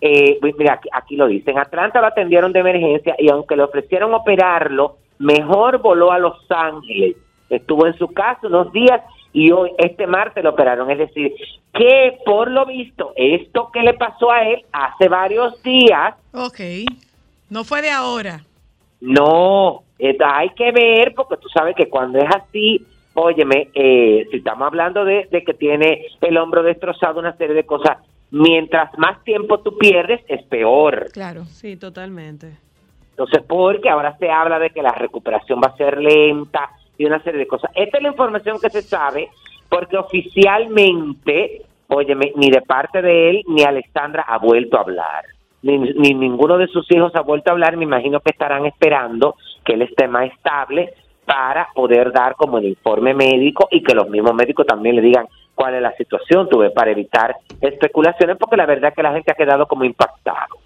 [0.00, 4.14] eh, mira, aquí, aquí, lo dicen, Atlanta lo atendieron de emergencia y aunque le ofrecieron
[4.14, 7.16] operarlo, mejor voló a Los Ángeles.
[7.50, 10.90] Estuvo en su casa unos días y hoy, este martes lo operaron.
[10.90, 11.34] Es decir,
[11.74, 16.14] que por lo visto, esto que le pasó a él hace varios días.
[16.32, 16.60] Ok,
[17.50, 18.44] no fue de ahora.
[19.00, 19.82] No,
[20.24, 22.84] hay que ver, porque tú sabes que cuando es así,
[23.14, 27.64] óyeme, eh, si estamos hablando de, de que tiene el hombro destrozado, una serie de
[27.64, 27.98] cosas,
[28.30, 31.08] mientras más tiempo tú pierdes, es peor.
[31.12, 32.56] Claro, sí, totalmente.
[33.10, 37.22] Entonces, porque ahora se habla de que la recuperación va a ser lenta y una
[37.22, 37.70] serie de cosas.
[37.74, 39.28] Esta es la información que se sabe
[39.68, 45.24] porque oficialmente, óyeme, ni de parte de él ni Alexandra ha vuelto a hablar.
[45.62, 47.76] Ni, ni ninguno de sus hijos ha vuelto a hablar.
[47.76, 50.94] Me imagino que estarán esperando que él esté más estable
[51.24, 55.26] para poder dar como el informe médico y que los mismos médicos también le digan
[55.54, 59.30] cuál es la situación, tuve para evitar especulaciones, porque la verdad es que la gente
[59.30, 60.56] ha quedado como impactado.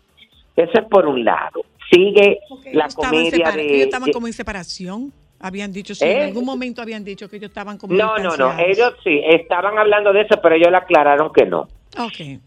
[0.57, 1.64] Eso es por un lado.
[1.90, 2.38] Sigue
[2.72, 3.62] la comedia de...
[3.62, 5.12] Ellos estaban como en separación.
[5.40, 6.24] Habían dicho, sí, en ¿Eh?
[6.24, 7.92] algún momento habían dicho que ellos estaban como...
[7.92, 11.68] No, no, no, ellos sí, estaban hablando de eso, pero ellos le aclararon que no.
[11.98, 12.40] Ok.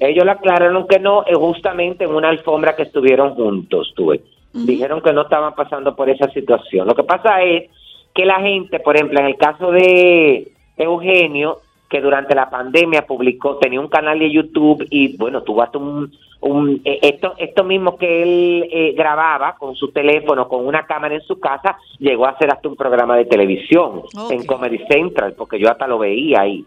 [0.00, 4.22] Ellos le aclararon que no, eh, justamente en una alfombra que estuvieron juntos, tuve.
[4.54, 6.86] Dijeron que no estaban pasando por esa situación.
[6.86, 7.70] Lo que pasa es
[8.14, 11.58] que la gente, por ejemplo, en el caso de Eugenio,
[11.90, 16.12] que durante la pandemia publicó, tenía un canal de YouTube y bueno, tuvo hasta un,
[16.40, 21.14] un eh, esto, esto mismo que él eh, grababa con su teléfono, con una cámara
[21.14, 25.58] en su casa, llegó a hacer hasta un programa de televisión en Comedy Central, porque
[25.58, 26.64] yo hasta lo veía ahí.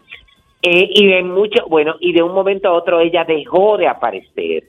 [0.62, 4.64] Eh, y de mucho, bueno, y de un momento a otro ella dejó de aparecer.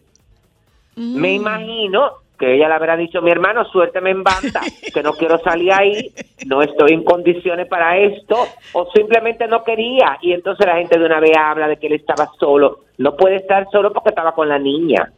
[0.95, 1.35] Me mm.
[1.35, 4.61] imagino que ella le habrá dicho, mi hermano, suélteme en banda,
[4.93, 6.11] que no quiero salir ahí,
[6.45, 10.17] no estoy en condiciones para esto, o simplemente no quería.
[10.21, 12.79] Y entonces la gente de una vez habla de que él estaba solo.
[12.97, 15.11] No puede estar solo porque estaba con la niña.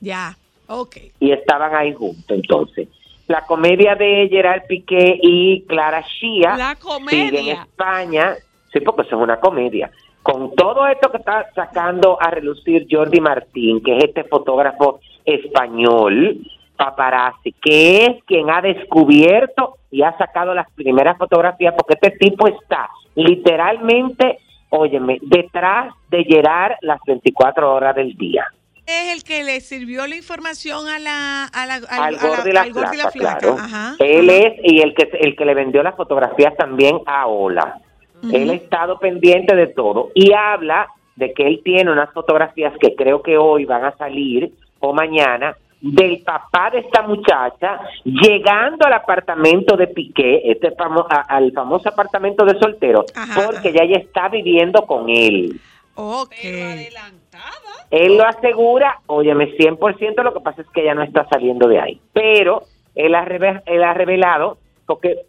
[0.00, 0.36] Ya,
[0.68, 0.96] ok.
[1.20, 2.88] Y estaban ahí juntos, entonces.
[3.26, 6.56] La comedia de Gerard Piqué y Clara Shia.
[6.56, 7.40] La comedia.
[7.40, 8.36] en España.
[8.72, 9.90] Sí, porque eso es una comedia.
[10.22, 16.38] Con todo esto que está sacando a relucir Jordi Martín, que es este fotógrafo español,
[16.78, 22.46] paparazzi, que es quien ha descubierto y ha sacado las primeras fotografías, porque este tipo
[22.46, 24.38] está literalmente,
[24.70, 28.46] óyeme, detrás de Gerard las 24 horas del día.
[28.86, 33.10] Es el que le sirvió la información a la, a la, al, gordo y la,
[33.10, 37.80] flaca, Él es y el que el que le vendió las fotografías también a Ola.
[38.32, 42.94] Él ha estado pendiente de todo y habla de que él tiene unas fotografías que
[42.94, 48.92] creo que hoy van a salir o mañana del papá de esta muchacha llegando al
[48.94, 50.74] apartamento de Piqué, este
[51.28, 55.60] al famoso apartamento de soltero, porque ya ella está viviendo con él.
[55.94, 56.88] Okay.
[57.90, 61.80] Él lo asegura, óyeme, 100%, lo que pasa es que ella no está saliendo de
[61.80, 62.00] ahí.
[62.12, 62.62] Pero
[62.94, 63.24] él ha,
[63.66, 65.22] él ha revelado, porque,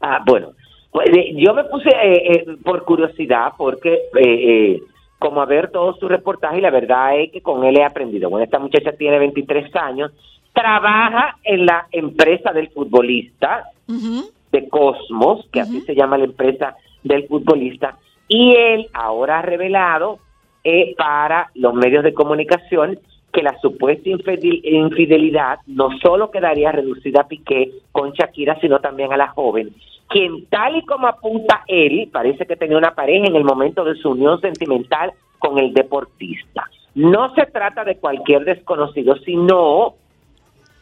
[0.00, 0.52] ah, bueno,
[0.90, 4.80] pues, yo me puse eh, eh, por curiosidad, porque eh,
[5.24, 8.28] como a ver todo su reportaje y la verdad es que con él he aprendido.
[8.28, 10.12] Bueno, esta muchacha tiene 23 años,
[10.52, 17.26] trabaja en la empresa del futbolista de Cosmos, que así se llama la empresa del
[17.26, 17.96] futbolista,
[18.28, 20.18] y él ahora ha revelado
[20.62, 22.98] eh, para los medios de comunicación
[23.32, 29.16] que la supuesta infidelidad no solo quedaría reducida a Piqué con Shakira, sino también a
[29.16, 29.74] la joven,
[30.08, 33.94] quien tal y como apunta él, parece que tenía una pareja en el momento de
[33.96, 36.68] su unión sentimental con el deportista.
[36.94, 39.94] No se trata de cualquier desconocido, sino,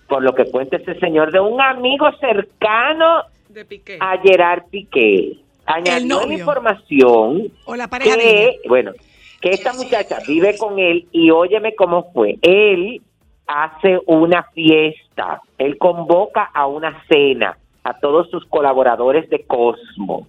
[0.09, 3.99] por lo que cuenta ese señor, de un amigo cercano de Piqué.
[4.01, 5.39] a Gerard Piqué.
[5.65, 8.93] Añadió la información o la pareja que, bueno,
[9.41, 12.39] que esta muchacha vive con él y óyeme cómo fue.
[12.43, 13.01] Él
[13.47, 20.27] hace una fiesta, él convoca a una cena a todos sus colaboradores de Cosmo.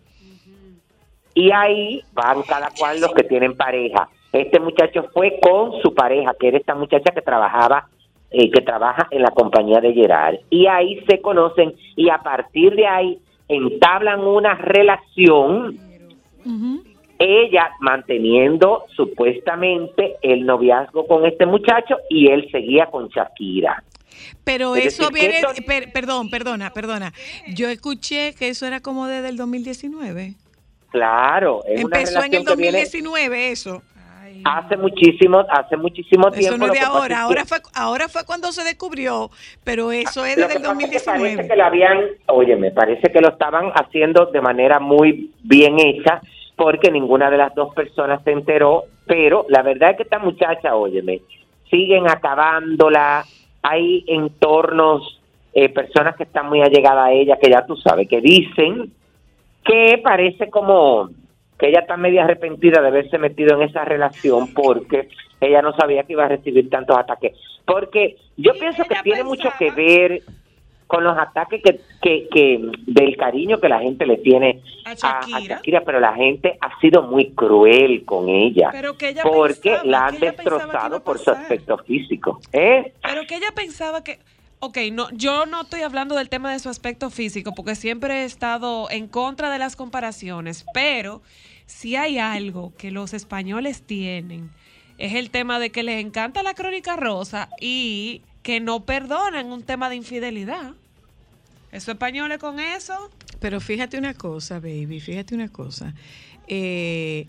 [1.35, 4.09] Y ahí van cada cual los que tienen pareja.
[4.31, 7.87] Este muchacho fue con su pareja, que era esta muchacha que trabajaba,
[8.31, 10.37] eh, que trabaja en la compañía de Gerard.
[10.49, 15.77] Y ahí se conocen y a partir de ahí entablan una relación.
[17.19, 23.83] Ella manteniendo supuestamente el noviazgo con este muchacho y él seguía con Shakira.
[24.43, 25.41] Pero eso viene,
[25.93, 27.13] perdón, perdona, perdona.
[27.47, 30.36] Yo escuché que eso era como desde el 2019.
[30.92, 33.81] Claro, empezó en el 2019 eso.
[34.46, 36.56] Hace muchísimo, hace muchísimo tiempo.
[36.56, 39.29] Eso no es de ahora, ahora fue, ahora fue cuando se descubrió,
[39.63, 41.19] pero eso es desde el 2019.
[41.19, 45.79] parece que lo habían, oye, me parece que lo estaban haciendo de manera muy bien
[45.79, 46.21] hecha,
[46.56, 50.75] porque ninguna de las dos personas se enteró, pero la verdad es que esta muchacha,
[50.75, 51.21] óyeme,
[51.69, 53.25] siguen acabándola,
[53.63, 55.19] hay entornos,
[55.53, 58.91] eh, personas que están muy allegadas a ella, que ya tú sabes, que dicen
[59.63, 61.09] que parece como
[61.57, 65.07] que ella está media arrepentida de haberse metido en esa relación porque
[65.39, 67.37] ella no sabía que iba a recibir tantos ataques.
[67.65, 70.21] Porque yo pienso que tiene mucho que ver
[70.88, 75.81] con los ataques que, que, que, del cariño que la gente le tiene a Shakira.
[75.81, 78.71] pero la gente ha sido muy cruel con ella,
[79.23, 82.40] porque la han destrozado por su aspecto físico.
[82.52, 82.94] ¿eh?
[83.02, 84.19] Pero que ella pensaba que
[84.65, 88.23] Ok, no, yo no estoy hablando del tema de su aspecto físico porque siempre he
[88.23, 91.21] estado en contra de las comparaciones, pero
[91.65, 94.52] si hay algo que los españoles tienen
[94.98, 99.63] es el tema de que les encanta la crónica rosa y que no perdonan un
[99.63, 100.73] tema de infidelidad.
[101.71, 103.10] ¿Eso españoles con eso?
[103.39, 105.96] Pero fíjate una cosa, baby, fíjate una cosa.
[106.48, 107.25] Eh,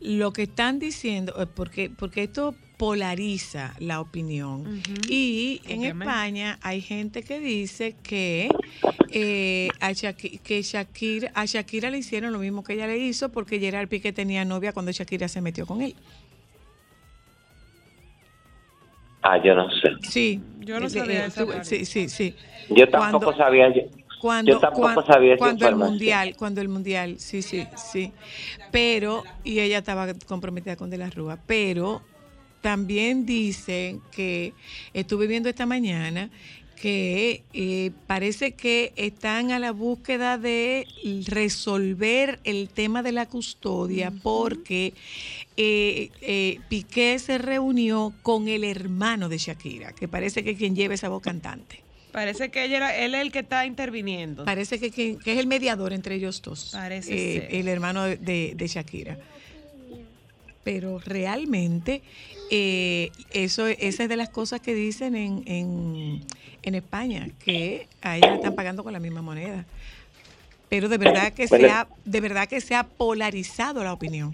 [0.00, 4.82] lo que están diciendo, eh, porque, porque esto polariza la opinión.
[5.08, 8.50] Y en España hay gente que dice que,
[9.10, 13.30] eh, a Shakira, que Shakira, a Shakira le hicieron lo mismo que ella le hizo
[13.30, 15.94] porque Gerard Piqué tenía novia cuando Shakira se metió con él.
[19.28, 19.88] Ah, yo no sé.
[20.02, 20.40] Sí.
[20.60, 21.46] Yo no sabía eso.
[21.62, 22.34] Sí, sí, sí.
[22.70, 23.72] Yo tampoco sabía.
[24.20, 28.12] cuando, yo tampoco sabía cuando el mundial, cuando el mundial, sí, sí, sí.
[28.70, 32.02] Pero, y ella estaba comprometida con De la Rúa, pero
[32.60, 34.54] también dicen que
[34.92, 36.30] estuve viendo esta mañana
[36.80, 40.86] que eh, parece que están a la búsqueda de
[41.26, 44.92] resolver el tema de la custodia porque
[45.56, 50.94] eh, eh, Piqué se reunió con el hermano de Shakira, que parece que quien lleva
[50.94, 51.82] esa voz cantante.
[52.12, 54.44] Parece que él, era, él es el que está interviniendo.
[54.44, 56.70] Parece que, que, es el mediador entre ellos dos.
[56.72, 59.18] Parece El hermano de, de Shakira
[60.66, 62.02] pero realmente
[62.50, 68.30] eh, eso esa es de las cosas que dicen en, en, España, que a ella
[68.30, 69.64] le están pagando con la misma moneda.
[70.68, 74.32] Pero de verdad que se ha, de verdad que se ha polarizado la opinión.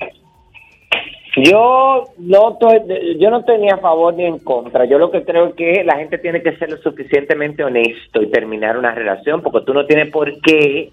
[1.37, 4.87] Yo no estoy, yo no estoy ni a favor ni en contra.
[4.87, 8.31] Yo lo que creo es que la gente tiene que ser lo suficientemente honesto y
[8.31, 10.93] terminar una relación, porque tú no tienes por qué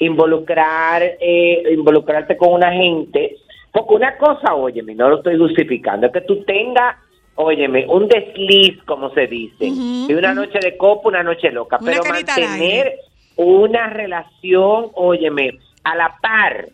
[0.00, 3.36] involucrar, eh, involucrarte con una gente
[3.76, 6.96] porque una cosa, óyeme, no lo estoy justificando, es que tú tengas,
[7.34, 9.70] óyeme, un desliz, como se dice,
[10.08, 12.94] de una noche de copa, una noche loca, pero mantener
[13.36, 16.70] una relación, óyeme, a la par,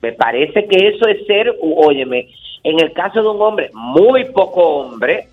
[0.00, 2.30] me parece que eso es ser, óyeme,
[2.64, 5.28] en el caso de un hombre, muy poco hombre,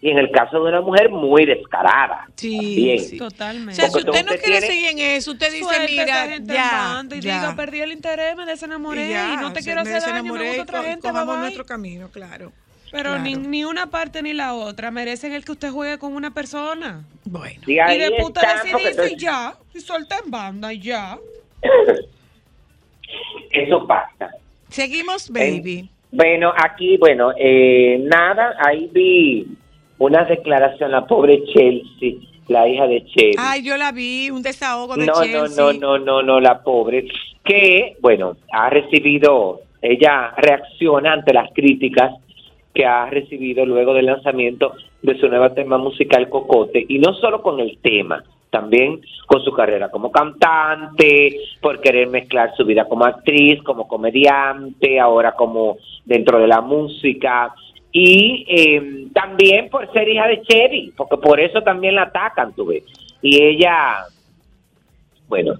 [0.00, 2.28] y en el caso de una mujer muy descarada.
[2.36, 3.72] Sí, totalmente.
[3.72, 7.54] O sea, si usted no quiere seguir en eso, usted dice, mira, ya, y diga,
[7.56, 11.10] perdí el interés, me desenamoré y, no te quiero hacer daño, me gusta otra gente,
[11.10, 12.52] vamos nuestro camino, claro.
[12.92, 16.32] Pero Ni, ni, una parte ni la otra merecen el que usted juegue con una
[16.32, 17.04] persona.
[17.24, 17.60] Bueno.
[17.66, 21.18] Y, de puta decidirse y ya, y suelta en banda y ya.
[23.50, 24.30] Eso pasa.
[24.68, 25.90] Seguimos, baby.
[26.12, 29.46] bueno, aquí, bueno, eh, nada, ahí vi
[29.98, 32.14] una declaración, la pobre Chelsea,
[32.48, 33.34] la hija de Chelsea.
[33.38, 35.64] Ay, yo la vi, un desahogo de no, Chelsea.
[35.64, 37.06] No, no, no, no, no, la pobre,
[37.44, 42.14] que, bueno, ha recibido, ella reacciona ante las críticas
[42.74, 47.40] que ha recibido luego del lanzamiento de su nuevo tema musical Cocote, y no solo
[47.40, 53.04] con el tema, también con su carrera como cantante, por querer mezclar su vida como
[53.04, 57.54] actriz, como comediante, ahora como dentro de la música,
[57.98, 62.66] y eh, también por ser hija de Chevy, porque por eso también la atacan, tú
[62.66, 62.82] ves.
[63.22, 64.04] Y ella,
[65.28, 65.54] bueno,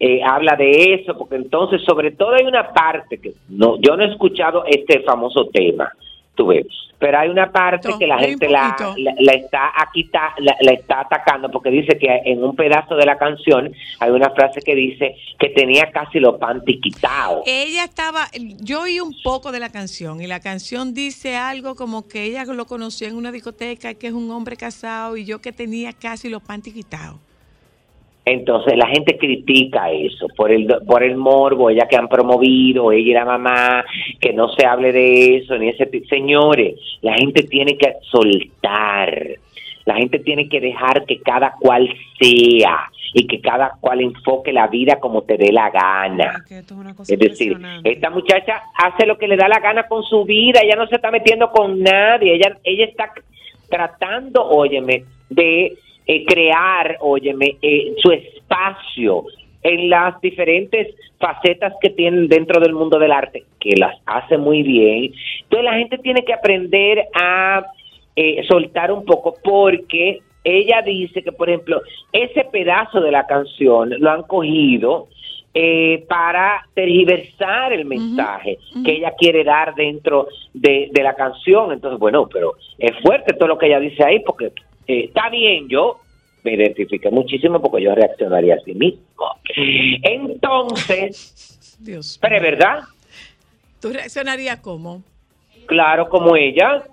[0.00, 4.04] eh, habla de eso, porque entonces sobre todo hay una parte que no, yo no
[4.04, 5.92] he escuchado este famoso tema,
[6.34, 6.66] tú ves,
[6.98, 10.08] pero hay una parte que la gente la, la, está aquí
[10.38, 14.30] la, la, está atacando porque dice que en un pedazo de la canción hay una
[14.30, 17.42] frase que dice que tenía casi los panty quitados.
[17.46, 18.28] Ella estaba,
[18.60, 22.44] yo oí un poco de la canción y la canción dice algo como que ella
[22.44, 26.28] lo conoció en una discoteca, que es un hombre casado y yo que tenía casi
[26.28, 27.18] los panty quitados.
[28.24, 33.10] Entonces la gente critica eso por el por el morbo, ella que han promovido, ella
[33.10, 33.84] y la mamá,
[34.20, 39.38] que no se hable de eso ni ese señores, la gente tiene que soltar.
[39.84, 41.88] La gente tiene que dejar que cada cual
[42.20, 46.44] sea y que cada cual enfoque la vida como te dé la gana.
[46.48, 50.76] es, decir, esta muchacha hace lo que le da la gana con su vida, ella
[50.76, 53.12] no se está metiendo con nadie, ella ella está
[53.68, 55.76] tratando, óyeme, de
[56.06, 59.24] eh, crear, óyeme, eh, su espacio
[59.62, 64.62] en las diferentes facetas que tienen dentro del mundo del arte, que las hace muy
[64.62, 65.12] bien.
[65.42, 67.64] Entonces la gente tiene que aprender a
[68.16, 71.80] eh, soltar un poco porque ella dice que, por ejemplo,
[72.12, 75.06] ese pedazo de la canción lo han cogido
[75.54, 81.72] eh, para tergiversar el mensaje que ella quiere dar dentro de, la canción.
[81.72, 84.50] Entonces, bueno, pero es fuerte todo lo que ella dice ahí porque
[84.86, 86.00] eh, está bien, yo
[86.44, 89.02] me identifique muchísimo porque yo reaccionaría así mismo.
[90.02, 92.80] Entonces, Dios pero es verdad.
[93.80, 95.02] ¿Tú reaccionarías cómo?
[95.66, 96.84] Claro, como ella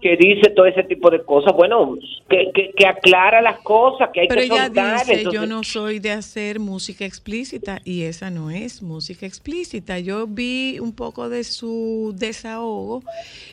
[0.00, 1.96] que dice todo ese tipo de cosas, bueno,
[2.28, 6.12] que, que, aclara las cosas, que hay Pero que ella dice, yo no soy de
[6.12, 9.98] hacer música explícita y esa no es música explícita.
[9.98, 13.02] Yo vi un poco de su desahogo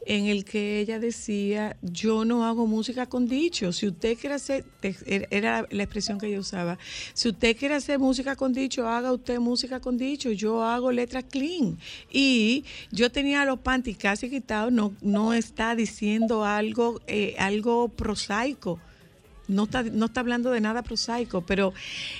[0.05, 3.71] en el que ella decía, yo no hago música con dicho.
[3.71, 4.65] Si usted quiere hacer,
[5.31, 6.77] era la expresión que ella usaba,
[7.13, 10.31] si usted quiere hacer música con dicho, haga usted música con dicho.
[10.31, 11.77] Yo hago letras clean.
[12.11, 18.79] Y yo tenía los panties casi quitados, no, no está diciendo algo, eh, algo prosaico.
[19.47, 21.73] No está, no está hablando de nada prosaico, pero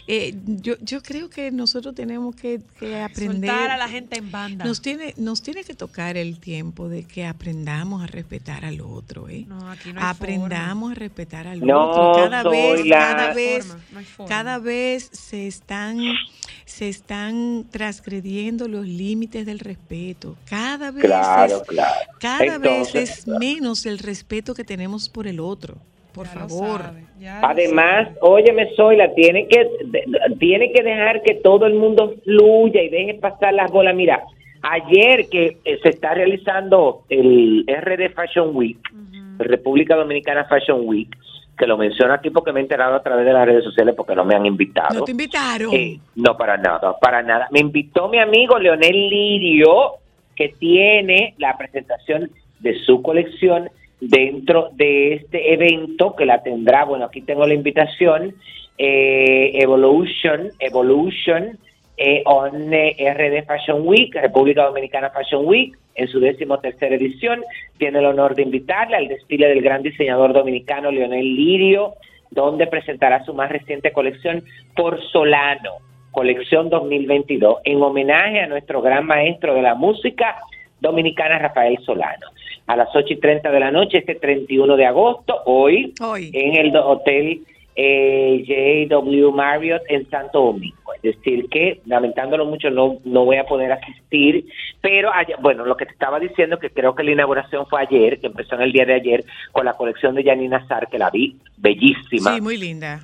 [0.07, 2.61] eh, yo, yo creo que nosotros tenemos que,
[3.03, 3.49] aprender.
[3.49, 4.65] Soltar a la gente en banda.
[4.65, 9.29] Nos tiene, nos tiene que tocar el tiempo de que aprendamos a respetar al otro,
[9.29, 9.47] ¿eh?
[9.97, 12.13] Aprendamos a respetar al otro.
[12.15, 13.75] Cada vez, cada vez,
[14.27, 15.99] cada vez se están
[16.65, 20.35] se están transgrediendo los límites del respeto.
[20.49, 21.61] Cada vez, es,
[22.19, 25.77] Cada vez es menos el respeto que tenemos por el otro.
[26.15, 26.81] Por favor.
[27.41, 29.69] Además, óyeme, Zoila, tiene que,
[30.39, 33.93] tiene que dejar que todo el mundo fluya y deje pasar las bolas.
[33.93, 34.23] Mira,
[34.61, 38.79] ayer que eh, se está realizando el RD Fashion Week,
[39.39, 41.09] República Dominicana Fashion Week,
[41.57, 44.15] que lo menciono aquí porque me he enterado a través de las redes sociales porque
[44.15, 44.99] no me han invitado.
[44.99, 45.73] ¿No te invitaron?
[45.73, 47.47] Eh, no, para nada, para nada.
[47.51, 49.95] Me invitó mi amigo Leonel Lirio,
[50.35, 57.05] que tiene la presentación de su colección dentro de este evento que la tendrá, bueno,
[57.05, 58.35] aquí tengo la invitación,
[58.77, 61.57] eh, Evolution, Evolution
[61.97, 67.41] eh, on RD Fashion Week, República Dominicana Fashion Week, en su décimo tercera edición.
[67.77, 71.93] Tiene el honor de invitarle al desfile del gran diseñador dominicano Leonel Lirio,
[72.31, 74.43] donde presentará su más reciente colección
[74.75, 75.75] por Solano,
[76.11, 80.35] colección 2022, en homenaje a nuestro gran maestro de la música
[80.81, 82.27] dominicana Rafael Solano.
[82.67, 86.31] A las 8 y 30 de la noche, este 31 de agosto, hoy, hoy.
[86.33, 87.41] en el Hotel
[87.75, 90.93] eh, JW Marriott en Santo Domingo.
[91.03, 94.45] Es decir, que lamentándolo mucho no, no voy a poder asistir,
[94.81, 95.11] pero
[95.41, 98.55] bueno, lo que te estaba diciendo que creo que la inauguración fue ayer, que empezó
[98.55, 102.33] en el día de ayer con la colección de Janina Sar, que la vi bellísima.
[102.33, 103.01] Sí, muy linda.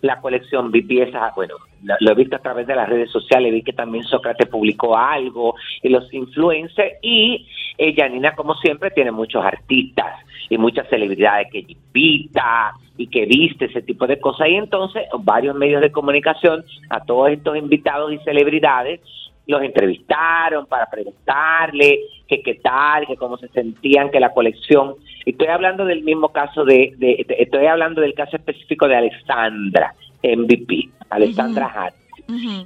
[0.00, 1.54] La colección vi piezas, bueno,
[2.00, 5.54] lo he visto a través de las redes sociales, vi que también Sócrates publicó algo
[5.82, 7.46] y los influencers y
[7.78, 10.16] eh, Janina como siempre tiene muchos artistas
[10.50, 15.54] y muchas celebridades que invita y que viste ese tipo de cosas y entonces varios
[15.56, 19.00] medios de comunicación a todos estos invitados y celebridades
[19.46, 24.96] los entrevistaron para preguntarle que qué tal, que cómo se sentían, que la colección.
[25.24, 26.94] Estoy hablando del mismo caso de,
[27.38, 31.94] estoy hablando del caso específico de Alexandra, MVP, Alexandra Hart.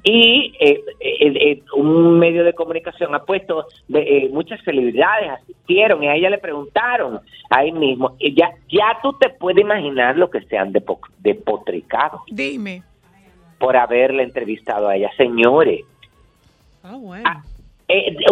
[0.03, 6.09] Y eh, eh, eh, un medio de comunicación ha puesto, de, muchas celebridades asistieron y
[6.09, 10.41] a ella le preguntaron ahí mismo, y ya, ya tú te puedes imaginar lo que
[10.43, 12.23] se han depotricado.
[12.29, 12.83] Dime.
[13.59, 15.11] Por haberle entrevistado a ella.
[15.17, 15.85] Señores,
[16.83, 17.25] Ah, bueno.
[17.27, 17.43] Ah,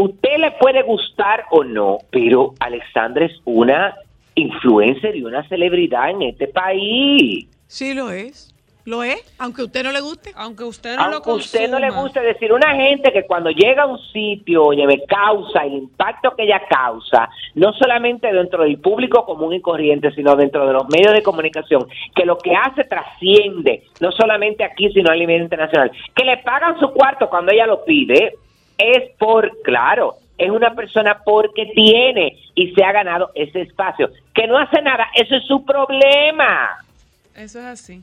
[0.01, 3.95] usted le puede gustar o no, pero Alexandra es una
[4.35, 7.47] influencer y una celebridad en este país.
[7.67, 8.55] Sí lo es.
[8.91, 9.23] ¿Lo es?
[9.39, 10.33] Aunque a usted no le guste.
[10.35, 13.87] Aunque usted no Aunque usted no le guste decir, una gente que cuando llega a
[13.87, 19.25] un sitio, oye, me causa el impacto que ella causa, no solamente dentro del público
[19.25, 21.87] común y corriente, sino dentro de los medios de comunicación,
[22.17, 26.77] que lo que hace trasciende, no solamente aquí, sino a nivel internacional, que le pagan
[26.81, 28.35] su cuarto cuando ella lo pide,
[28.77, 34.11] es por, claro, es una persona porque tiene y se ha ganado ese espacio.
[34.35, 36.71] Que no hace nada, eso es su problema.
[37.37, 38.03] Eso es así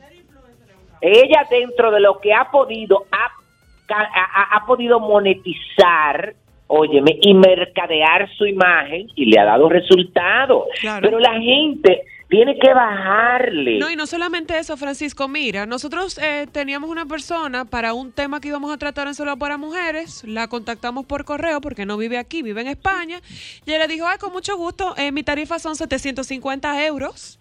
[1.02, 6.34] ella dentro de lo que ha podido, ha, ha, podido monetizar,
[6.68, 10.66] óyeme, y mercadear su imagen y le ha dado resultados.
[11.02, 13.80] Pero la gente tiene que bajarle.
[13.80, 18.42] No, y no solamente eso, Francisco, mira, nosotros eh, teníamos una persona para un tema
[18.42, 22.18] que íbamos a tratar en solo para mujeres, la contactamos por correo porque no vive
[22.18, 23.22] aquí, vive en España,
[23.66, 27.40] y ella le dijo, ay, con mucho gusto, eh, mi tarifa son 750 euros.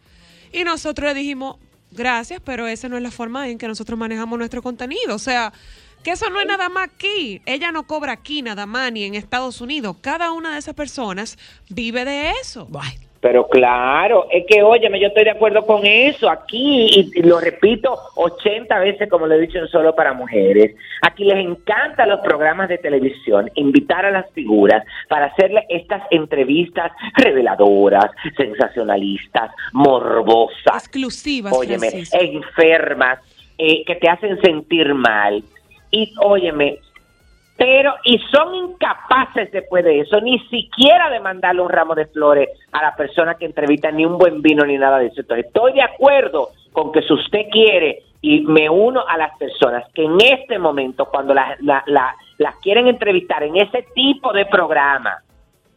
[0.53, 1.57] Y nosotros le dijimos,
[1.91, 5.15] gracias, pero esa no es la forma en que nosotros manejamos nuestro contenido.
[5.15, 5.53] O sea,
[6.03, 7.43] que eso no es nada más aquí.
[7.47, 9.97] Ella no cobra aquí nada más, ni en Estados Unidos.
[10.01, 12.69] Cada una de esas personas vive de eso.
[13.21, 16.29] Pero claro, es que, óyeme, yo estoy de acuerdo con eso.
[16.29, 20.75] Aquí, y, lo repito 80 veces, como lo he dicho, solo para mujeres.
[21.03, 26.93] Aquí les encantan los programas de televisión, invitar a las figuras para hacerle estas entrevistas
[27.15, 30.85] reveladoras, sensacionalistas, morbosas.
[30.85, 33.19] Exclusivas, óyeme, enfermas,
[33.59, 35.43] eh, que te hacen sentir mal.
[35.91, 36.81] Y, óyeme,
[37.57, 42.51] pero y son incapaces después de eso, ni siquiera de mandarle un ramo de flores
[42.73, 45.23] a la persona que entrevista, ni un buen vino, ni nada de eso.
[45.23, 49.85] Entonces, estoy de acuerdo con que si usted quiere, y me uno a las personas
[49.95, 55.23] que en este momento, cuando las quieren entrevistar en ese tipo de programa,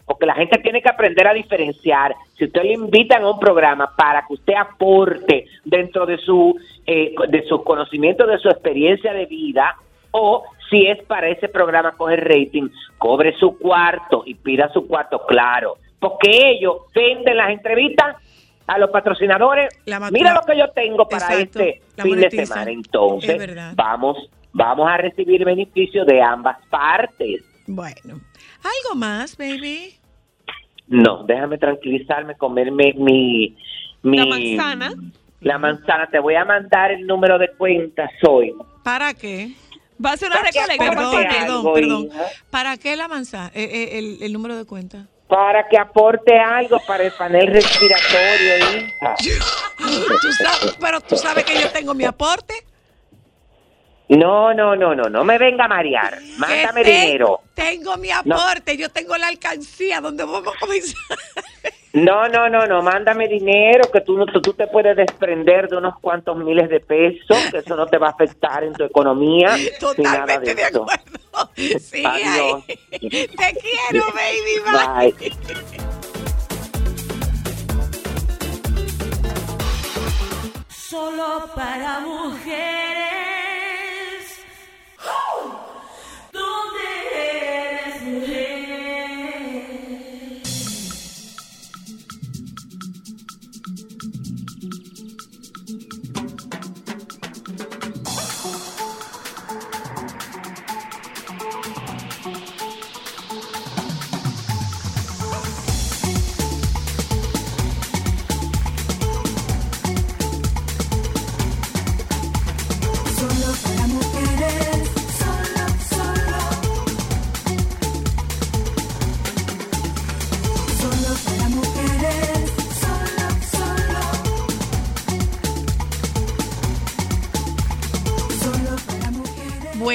[0.05, 2.15] porque la gente tiene que aprender a diferenciar.
[2.35, 7.13] Si usted le invitan a un programa para que usted aporte dentro de su eh,
[7.27, 9.75] de sus conocimientos, de su experiencia de vida,
[10.11, 15.25] o si es para ese programa coger rating, cobre su cuarto y pida su cuarto,
[15.27, 18.17] claro, porque ellos venden las entrevistas
[18.67, 19.69] a los patrocinadores.
[20.11, 22.69] Mira lo que yo tengo para este fin de semana.
[22.71, 27.43] Entonces, vamos, vamos a recibir beneficio de ambas partes.
[27.65, 28.19] Bueno,
[28.63, 29.95] ¿algo más, baby?
[30.87, 33.55] No, déjame tranquilizarme, comerme mi,
[34.01, 34.17] mi...
[34.17, 34.93] La manzana.
[35.41, 38.53] La manzana, te voy a mandar el número de cuenta, soy.
[38.83, 39.53] ¿Para qué?
[40.03, 40.89] Va a ser una recolecta.
[40.89, 42.09] Perdón, perdón, perdón.
[42.49, 43.51] ¿Para qué la manzana?
[43.53, 45.07] Eh, eh, el, el, número de cuenta.
[45.27, 49.15] Para que aporte algo para el panel respiratorio, hija.
[49.77, 52.53] ¿Tú sabes, pero tú sabes que yo tengo mi aporte.
[54.09, 56.17] No, no, no, no, no me venga a marear.
[56.37, 57.41] Mándame dinero.
[57.53, 61.17] Tengo mi aporte, yo tengo la alcancía donde vamos a comenzar.
[61.93, 65.97] No, no, no, no, mándame dinero que tú, no, tú te puedes desprender de unos
[65.99, 69.55] cuantos miles de pesos, que eso no te va a afectar en tu economía.
[69.79, 70.87] Totalmente de, acuerdo.
[71.79, 72.63] Sí, Adiós.
[72.65, 75.15] Te quiero, baby.
[75.15, 75.33] Bye.
[80.69, 83.18] Solo para mujeres.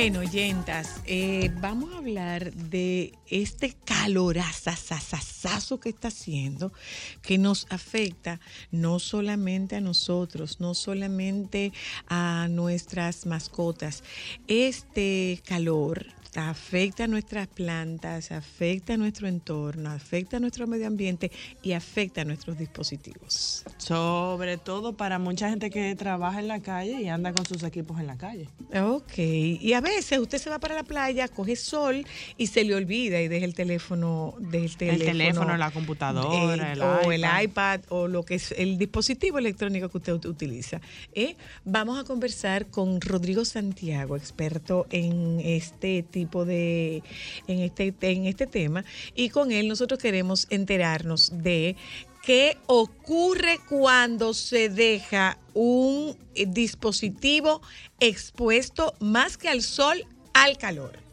[0.05, 6.75] Bueno, oyentas, eh, vamos a hablar de este calorazazazazo que está haciendo,
[7.23, 8.39] que nos afecta
[8.71, 11.73] no solamente a nosotros, no solamente
[12.07, 14.05] a nuestras mascotas.
[14.47, 16.05] Este calor
[16.37, 21.31] afecta a nuestras plantas, afecta a nuestro entorno, afecta a nuestro medio ambiente
[21.63, 23.65] y afecta a nuestros dispositivos.
[23.79, 28.01] Sobre todo para mucha gente que trabaja en la calle y anda con sus equipos
[28.01, 28.49] en la calle.
[28.75, 32.05] Ok, y a veces usted se va para la playa, coge sol
[32.37, 35.03] y se le olvida y deja el teléfono del teléfono.
[35.03, 39.89] El teléfono, la computadora, el, o el iPad o lo que es el dispositivo electrónico
[39.89, 40.81] que usted utiliza.
[41.13, 47.03] Eh, vamos a conversar con Rodrigo Santiago, experto en este tipo de,
[47.47, 48.85] en este, en este tema.
[49.15, 51.77] Y con él nosotros queremos enterarnos de
[52.25, 57.61] qué ocurre cuando se deja un dispositivo
[58.01, 61.04] expuesto más que al sol, al calor.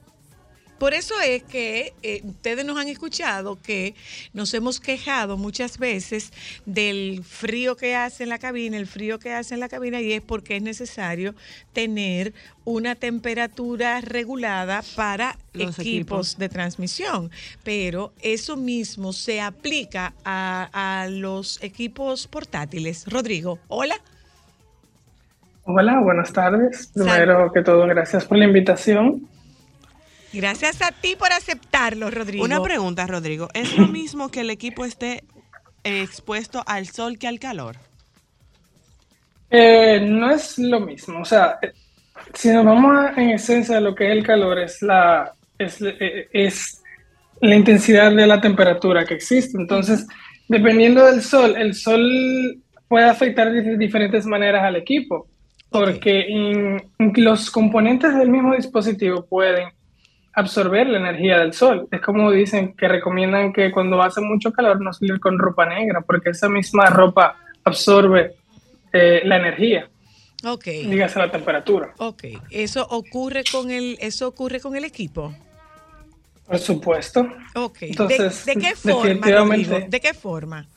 [0.82, 3.94] Por eso es que eh, ustedes nos han escuchado que
[4.34, 6.34] nos hemos quejado muchas veces
[6.66, 10.14] del frío que hace en la cabina, el frío que hace en la cabina, y
[10.14, 11.36] es porque es necesario
[11.72, 12.34] tener
[12.66, 17.30] una temperatura regulada para los equipos, de transmisión.
[17.64, 23.06] Pero eso mismo se aplica a, a los equipos portátiles.
[23.08, 23.98] Rodrigo, hola.
[25.66, 26.90] Hola, buenas tardes.
[26.96, 29.30] Primero que todo, gracias por la invitación.
[30.34, 32.44] Gracias a ti por aceptarlo, Rodrigo.
[32.46, 33.50] Una pregunta, Rodrigo.
[33.54, 35.24] ¿Es lo mismo que el equipo esté
[35.84, 37.76] expuesto al sol que al calor?
[39.50, 41.20] Eh, no es lo mismo.
[41.20, 41.60] O sea,
[42.34, 46.30] si nos vamos en esencia a lo que es el calor, es la, es, eh,
[46.32, 46.82] es
[47.42, 49.58] la intensidad de la temperatura que existe.
[49.58, 50.08] Entonces,
[50.48, 55.28] dependiendo del sol, el sol puede afectar de diferentes maneras al equipo,
[55.70, 56.80] porque
[57.16, 59.70] los componentes del mismo dispositivo pueden
[60.34, 61.88] absorber la energía del sol.
[61.92, 66.02] Es como dicen que recomiendan que cuando hace mucho calor no salir con ropa negra,
[66.02, 68.36] porque esa misma ropa absorbe
[68.94, 69.90] eh, la energía.
[70.44, 70.66] Ok.
[70.66, 71.94] Dígase la temperatura.
[71.98, 72.24] Ok.
[72.50, 75.34] ¿Eso ocurre con el, eso ocurre con el equipo?
[76.48, 77.28] Por supuesto.
[77.56, 77.78] Ok.
[77.84, 79.28] Entonces, ¿De, qué forma,
[79.88, 80.68] ¿De qué forma?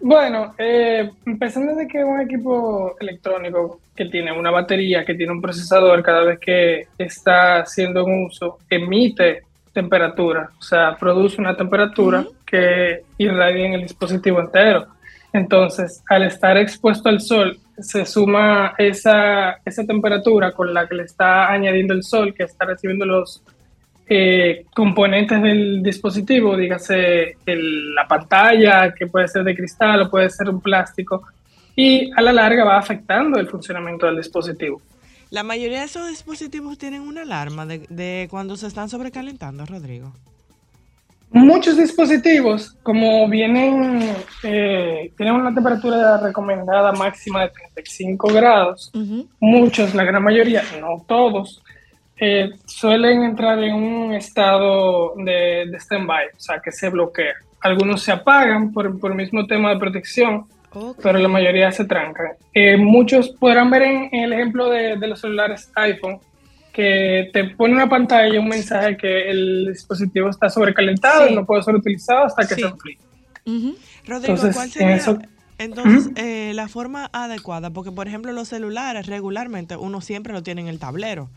[0.00, 5.42] Bueno, eh, empezando desde que un equipo electrónico que tiene una batería, que tiene un
[5.42, 9.42] procesador, cada vez que está haciendo un uso, emite
[9.72, 14.86] temperatura, o sea, produce una temperatura que irradia en el dispositivo entero.
[15.32, 21.02] Entonces, al estar expuesto al sol, se suma esa, esa temperatura con la que le
[21.04, 23.42] está añadiendo el sol, que está recibiendo los
[24.10, 30.48] eh, componentes del dispositivo, dígase la pantalla, que puede ser de cristal o puede ser
[30.48, 31.24] un plástico,
[31.76, 34.80] y a la larga va afectando el funcionamiento del dispositivo.
[35.30, 40.12] La mayoría de esos dispositivos tienen una alarma de, cuando se están sobrecalentando, Rodrigo.
[41.30, 48.90] Muchos dispositivos, como vienen, eh, tienen una temperatura recomendada máxima de 35 grados,
[49.38, 51.62] muchos, la gran mayoría, no todos,
[52.20, 57.34] eh, suelen entrar en un estado de, de stand-by, o sea, que se bloquea.
[57.60, 60.46] Algunos se apagan por, por el mismo tema de protección,
[61.02, 62.32] pero la mayoría se trancan.
[62.52, 66.18] Eh, muchos podrán ver en, el ejemplo de, de, los celulares iPhone
[66.72, 71.62] que te pone una pantalla un mensaje que el dispositivo está sobrecalentado y no puede
[71.62, 72.98] ser utilizado hasta que se enfríe.
[74.06, 75.00] Rodrigo, entonces, ¿cuál sería
[75.58, 77.70] entonces, eh, la forma adecuada?
[77.70, 81.30] Porque, por ejemplo, los celulares regularmente uno siempre lo tiene en el tablero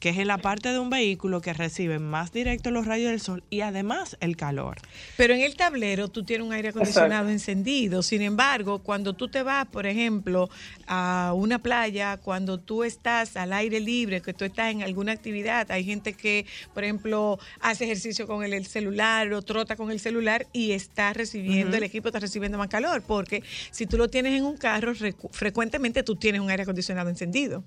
[0.00, 3.20] que es en la parte de un vehículo que recibe más directo los rayos del
[3.20, 4.78] sol y además el calor.
[5.18, 8.02] Pero en el tablero tú tienes un aire acondicionado encendido.
[8.02, 10.48] Sin embargo, cuando tú te vas, por ejemplo,
[10.86, 15.70] a una playa, cuando tú estás al aire libre, que tú estás en alguna actividad,
[15.70, 20.46] hay gente que, por ejemplo, hace ejercicio con el, celular o trota con el celular
[20.52, 24.44] y está recibiendo, el equipo está recibiendo más calor, porque si tú lo tienes en
[24.44, 24.94] un carro,
[25.30, 27.62] frecuentemente tú tienes un aire acondicionado encendido.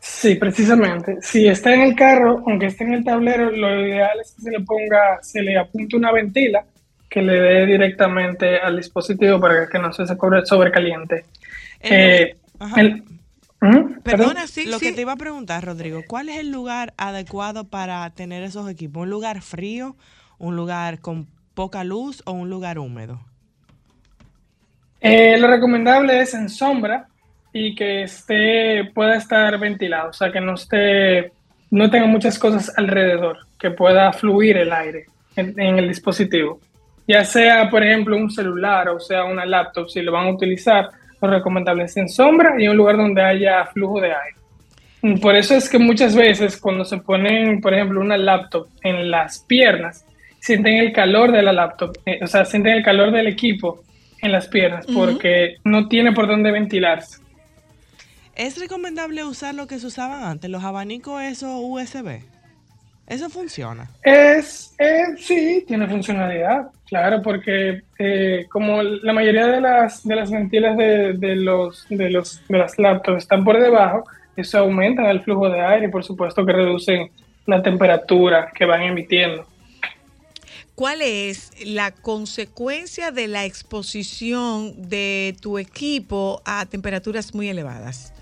[0.00, 1.18] Sí, precisamente.
[1.20, 4.50] Si está en el carro, aunque esté en el tablero, lo ideal es que se
[4.50, 6.64] le ponga, se le apunte una ventila
[7.08, 11.24] que le dé directamente al dispositivo para que no se sobrecaliente.
[11.80, 12.36] Eh,
[13.60, 14.00] ¿Mm?
[14.02, 18.08] Perdona, sí, Lo que te iba a preguntar, Rodrigo, ¿cuál es el lugar adecuado para
[18.10, 19.02] tener esos equipos?
[19.02, 19.96] ¿Un lugar frío,
[20.38, 23.20] un lugar con poca luz o un lugar húmedo?
[25.02, 27.09] Eh, lo recomendable es en sombra,
[27.52, 31.32] y que esté, pueda estar ventilado, o sea, que no esté,
[31.70, 36.60] no tenga muchas cosas alrededor, que pueda fluir el aire en, el dispositivo.
[37.06, 40.90] Ya sea, por ejemplo, un celular o sea una laptop, si lo van a utilizar,
[41.20, 45.18] lo recomendable es en sombra y en un lugar donde haya flujo de aire.
[45.20, 49.40] Por eso es que muchas veces cuando se ponen, por ejemplo, una laptop en las
[49.40, 50.04] piernas,
[50.40, 53.82] sienten el calor de la laptop, eh, o sea, sienten el calor del equipo
[54.20, 57.18] en las piernas porque no tiene por dónde ventilarse.
[58.36, 62.20] ¿Es recomendable usar lo que se usaban antes, los abanicos esos USB?
[63.06, 63.90] ¿Eso funciona?
[64.04, 70.30] Es, eh, sí, tiene funcionalidad, claro, porque eh, como la mayoría de las, de las
[70.30, 74.04] ventilas de, de, los, de, los, de las laptops están por debajo,
[74.36, 77.10] eso aumenta el flujo de aire y por supuesto que reducen
[77.46, 79.44] la temperatura que van emitiendo.
[80.76, 88.14] ¿Cuál es la consecuencia de la exposición de tu equipo a temperaturas muy elevadas?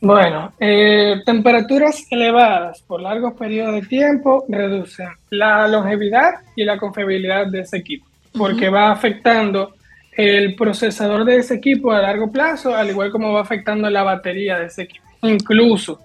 [0.00, 7.48] Bueno, eh, temperaturas elevadas por largos periodos de tiempo reducen la longevidad y la confiabilidad
[7.48, 9.74] de ese equipo, porque va afectando
[10.12, 14.58] el procesador de ese equipo a largo plazo, al igual como va afectando la batería
[14.58, 15.04] de ese equipo.
[15.22, 16.00] Incluso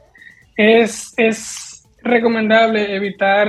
[0.55, 3.47] es, es recomendable evitar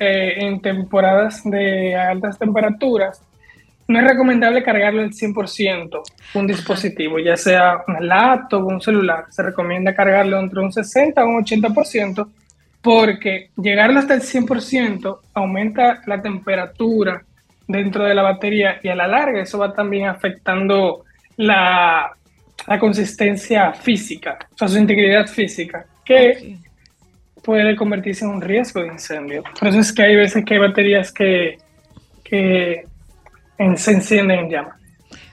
[0.00, 3.22] eh, en temporadas de altas temperaturas
[3.90, 6.00] no es recomendable cargarlo al 100%
[6.34, 9.24] un dispositivo, ya sea una laptop o un celular.
[9.30, 12.28] Se recomienda cargarlo entre un 60 o un 80%
[12.80, 17.20] porque llegarlo hasta el 100% aumenta la temperatura
[17.66, 21.04] dentro de la batería y a la larga eso va también afectando
[21.36, 22.12] la,
[22.78, 26.58] consistencia física, o sea, su integridad física, que
[27.42, 29.42] puede convertirse en un riesgo de incendio.
[29.58, 31.58] Por eso es que hay veces que hay baterías que,
[32.22, 32.84] que
[33.76, 34.80] se encienden en llamas.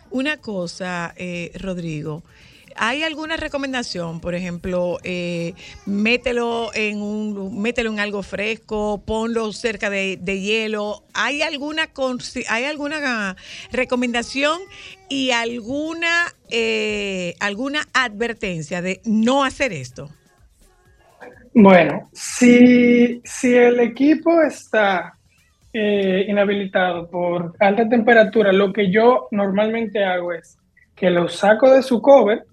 [0.09, 2.23] Una cosa, eh, Rodrigo.
[2.79, 4.19] ¿Hay alguna recomendación?
[4.19, 5.53] Por ejemplo, eh,
[5.85, 11.03] mételo en un, mételo en algo fresco, ponlo cerca de, hielo.
[11.13, 11.89] ¿Hay alguna
[12.49, 13.35] hay alguna
[13.71, 14.59] recomendación
[15.09, 20.09] y alguna eh, alguna advertencia de no hacer esto?
[21.55, 25.16] Bueno, si, si el equipo está
[25.79, 30.57] eh, inhabilitado por alta temperatura, lo que yo normalmente hago es
[30.95, 32.45] que lo saco de su cover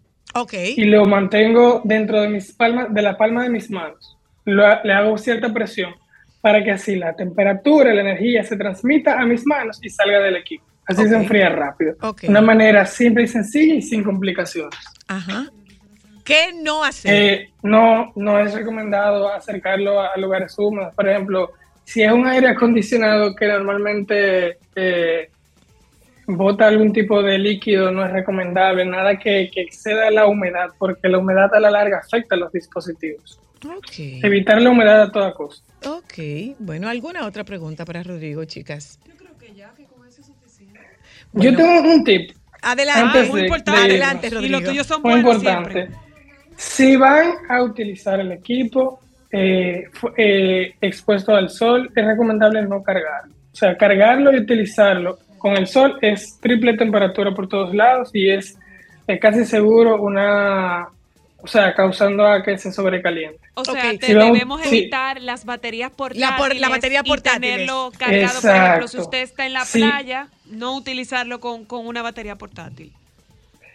[0.52, 4.18] y lo mantengo dentro de mis palmas, de la palma de mis manos.
[4.44, 5.94] le hago cierta presión
[6.42, 10.36] para que así la temperatura, la energía se transmita a mis manos y salga del
[10.36, 10.66] equipo.
[10.86, 11.96] Así se enfría rápido.
[12.28, 14.78] Una manera simple y sencilla y sin complicaciones.
[15.08, 15.46] Ajá.
[16.22, 17.14] ¿Qué no hacer?
[17.14, 20.94] Eh, no, no es recomendado acercarlo a lugares húmedos.
[20.94, 21.52] Por ejemplo,
[21.84, 25.30] si es un aire acondicionado que normalmente eh,
[26.26, 31.18] bota algún tipo de líquido, no es recomendable, nada que, exceda la humedad, porque la
[31.18, 33.38] humedad a la larga afecta a los dispositivos.
[33.96, 35.66] Evitar la humedad a toda costa.
[35.88, 38.98] Ok, bueno, ¿alguna otra pregunta para Rodrigo, chicas?
[39.06, 40.80] Yo creo que ya, que con eso es suficiente.
[41.32, 42.32] Yo tengo un tip.
[42.60, 43.80] Adelante, muy importante.
[43.80, 44.46] adelante, Rodrigo.
[44.46, 45.88] Y los tuyos son muy importante.
[46.56, 49.00] Si van a utilizar el equipo,
[49.36, 53.34] eh, eh, expuesto al sol, es recomendable no cargarlo.
[53.52, 58.30] O sea, cargarlo y utilizarlo con el sol es triple temperatura por todos lados y
[58.30, 58.56] es,
[59.20, 60.86] casi seguro una,
[61.38, 63.40] o sea, causando a que se sobrecaliente.
[63.54, 67.44] O sea, debemos evitar las baterías portátiles la, batería portátil.
[67.44, 68.40] y tenerlo cargado.
[68.40, 72.92] Por ejemplo, si usted está en la playa, no utilizarlo con, con, una batería portátil.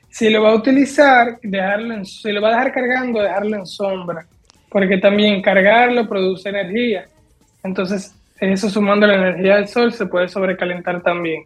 [0.10, 3.68] Si lo va a utilizar, dejarlo en, si lo va a dejar cargando, dejarlo en
[3.68, 4.26] sombra
[4.70, 7.08] porque también cargarlo produce energía.
[7.64, 11.44] Entonces, eso sumando la energía del sol se puede sobrecalentar también.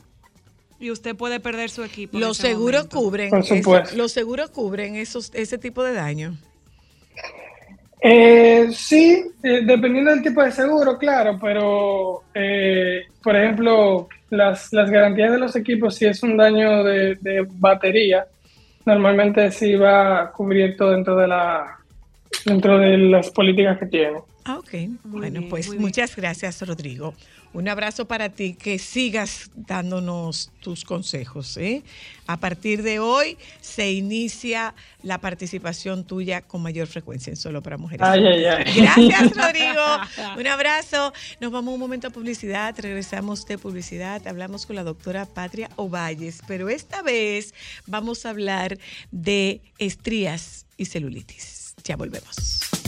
[0.80, 2.19] Y usted puede perder su equipo.
[2.19, 3.32] Los seguros cubren,
[3.95, 6.38] los seguros cubren esos, ese tipo de daño.
[8.01, 14.89] Eh, sí, eh, dependiendo del tipo de seguro, claro, pero eh, por ejemplo, las, las,
[14.89, 18.26] garantías de los equipos, si es un daño de, de batería,
[18.86, 21.80] normalmente sí va cubierto dentro de la,
[22.46, 24.20] dentro de las políticas que tiene.
[24.46, 24.74] Ah, ok.
[25.06, 27.14] bueno, pues muchas gracias, Rodrigo.
[27.54, 31.56] Un abrazo para ti, que sigas dándonos tus consejos.
[31.58, 31.84] ¿eh?
[32.26, 34.74] A partir de hoy se inicia
[35.04, 38.08] la participación tuya con mayor frecuencia en Solo para Mujeres.
[38.08, 38.82] Ay, ay, ay.
[38.82, 39.82] Gracias, Rodrigo.
[40.36, 41.14] Un abrazo.
[41.40, 42.74] Nos vamos un momento a publicidad.
[42.78, 44.28] Regresamos de publicidad.
[44.28, 47.54] Hablamos con la doctora Patria Ovalles, pero esta vez
[47.86, 48.80] vamos a hablar
[49.12, 51.62] de estrías y celulitis.
[51.86, 52.83] Ya volvemos.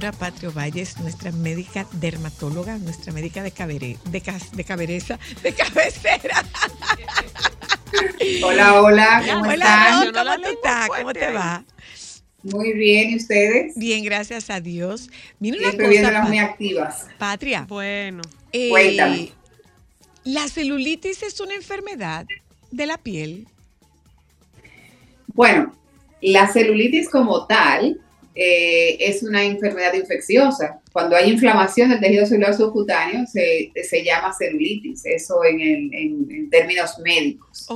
[0.00, 4.22] Doctora Patrio Valles, nuestra médica dermatóloga, nuestra médica de, cabere, de,
[4.52, 6.42] de cabeza, de cabecera.
[8.42, 10.88] Hola, hola, ¿cómo hola, ¿cómo estás?
[10.88, 11.64] ¿Cómo te va?
[12.44, 13.74] Muy bien, ¿y ustedes?
[13.76, 15.10] Bien, gracias a Dios.
[15.38, 17.06] Mira una Siempre cosa, muy activas.
[17.18, 17.66] Patria.
[17.68, 18.22] Bueno.
[18.52, 19.32] Eh, Cuéntame.
[20.24, 22.24] ¿La celulitis es una enfermedad
[22.70, 23.48] de la piel?
[25.26, 25.74] Bueno,
[26.22, 28.00] la celulitis como tal
[28.34, 30.80] eh, es una enfermedad infecciosa.
[30.92, 35.60] Cuando hay inflamación del tejido celular subcutáneo se, se llama celulitis, eso en,
[35.92, 37.66] en, términos médicos.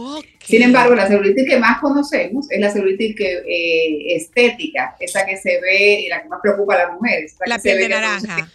[0.44, 5.36] Sin embargo, la celulitis que más conocemos es la celulitis que, eh, estética, esa que
[5.36, 7.36] se ve y la que más preocupa a las mujeres.
[7.46, 8.48] La, piel de naranja.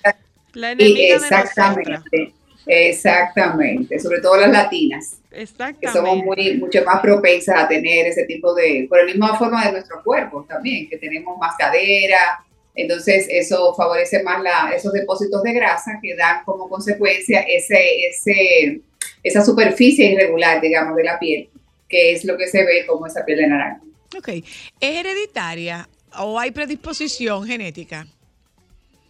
[0.54, 2.34] La exactamente.
[2.72, 8.54] Exactamente, sobre todo las latinas, que somos muy, mucho más propensas a tener ese tipo
[8.54, 12.46] de, por la misma forma de nuestro cuerpo también, que tenemos más cadera,
[12.76, 18.82] entonces eso favorece más la, esos depósitos de grasa que dan como consecuencia ese, ese,
[19.24, 21.50] esa superficie irregular, digamos, de la piel,
[21.88, 23.82] que es lo que se ve como esa piel de naranja.
[24.16, 24.44] Ok, ¿es
[24.80, 25.90] hereditaria
[26.20, 28.06] o hay predisposición genética?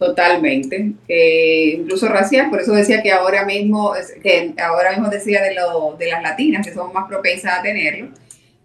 [0.00, 3.92] Totalmente, eh, incluso racial, por eso decía que ahora mismo,
[4.22, 8.08] que ahora mismo decía de, lo, de las latinas, que somos más propensas a tenerlo.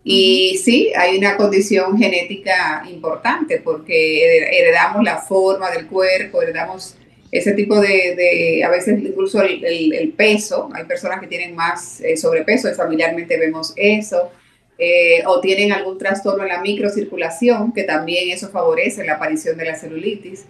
[0.01, 6.95] Y sí, hay una condición genética importante porque heredamos la forma del cuerpo, heredamos
[7.29, 12.69] ese tipo de, a veces incluso el, peso, hay personas que tienen más eh, sobrepeso
[12.69, 14.31] y familiarmente vemos eso,
[14.77, 19.65] eh, o tienen algún trastorno en la microcirculación, que también eso favorece la aparición de
[19.65, 20.45] la celulitis.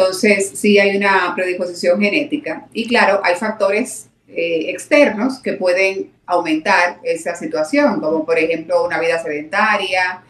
[0.00, 2.66] Entonces, sí hay una predisposición genética.
[2.72, 8.98] Y claro, hay factores eh, externos que pueden aumentar esa situación, como por ejemplo una
[9.00, 10.22] vida sedentaria,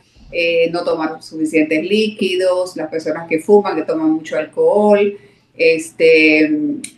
[0.71, 5.19] no tomar suficientes líquidos, las personas que fuman, que toman mucho alcohol,
[5.61, 6.51] este,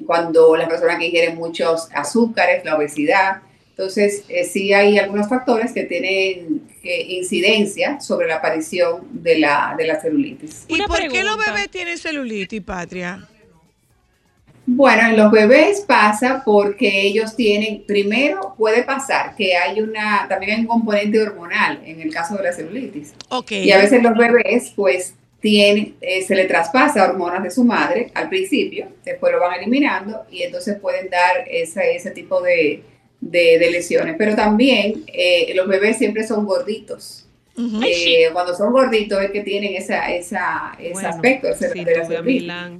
[0.07, 3.43] cuando las personas que ingieren muchos azúcares, la obesidad.
[3.71, 9.75] Entonces, eh, sí hay algunos factores que tienen eh, incidencia sobre la aparición de la,
[9.77, 10.65] de la celulitis.
[10.69, 13.29] ¿Y por qué los bebés tienen celulitis, Patria?
[14.65, 20.53] Bueno, en los bebés pasa porque ellos tienen, primero puede pasar que hay una, también
[20.53, 23.13] hay un componente hormonal en el caso de la celulitis.
[23.29, 23.65] Okay.
[23.65, 28.13] Y a veces los bebés pues tiene, eh, se le traspasa hormonas de su madre
[28.15, 32.85] al principio, después lo van eliminando y entonces pueden dar ese, ese tipo de,
[33.23, 34.17] de, lesiones.
[34.19, 37.27] Pero también eh, los bebés siempre son gorditos.
[37.57, 42.71] Eh, cuando son gorditos es que tienen esa, esa, ese aspecto de, sí, de la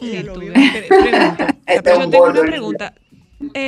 [0.00, 2.94] Yo tengo una pregunta.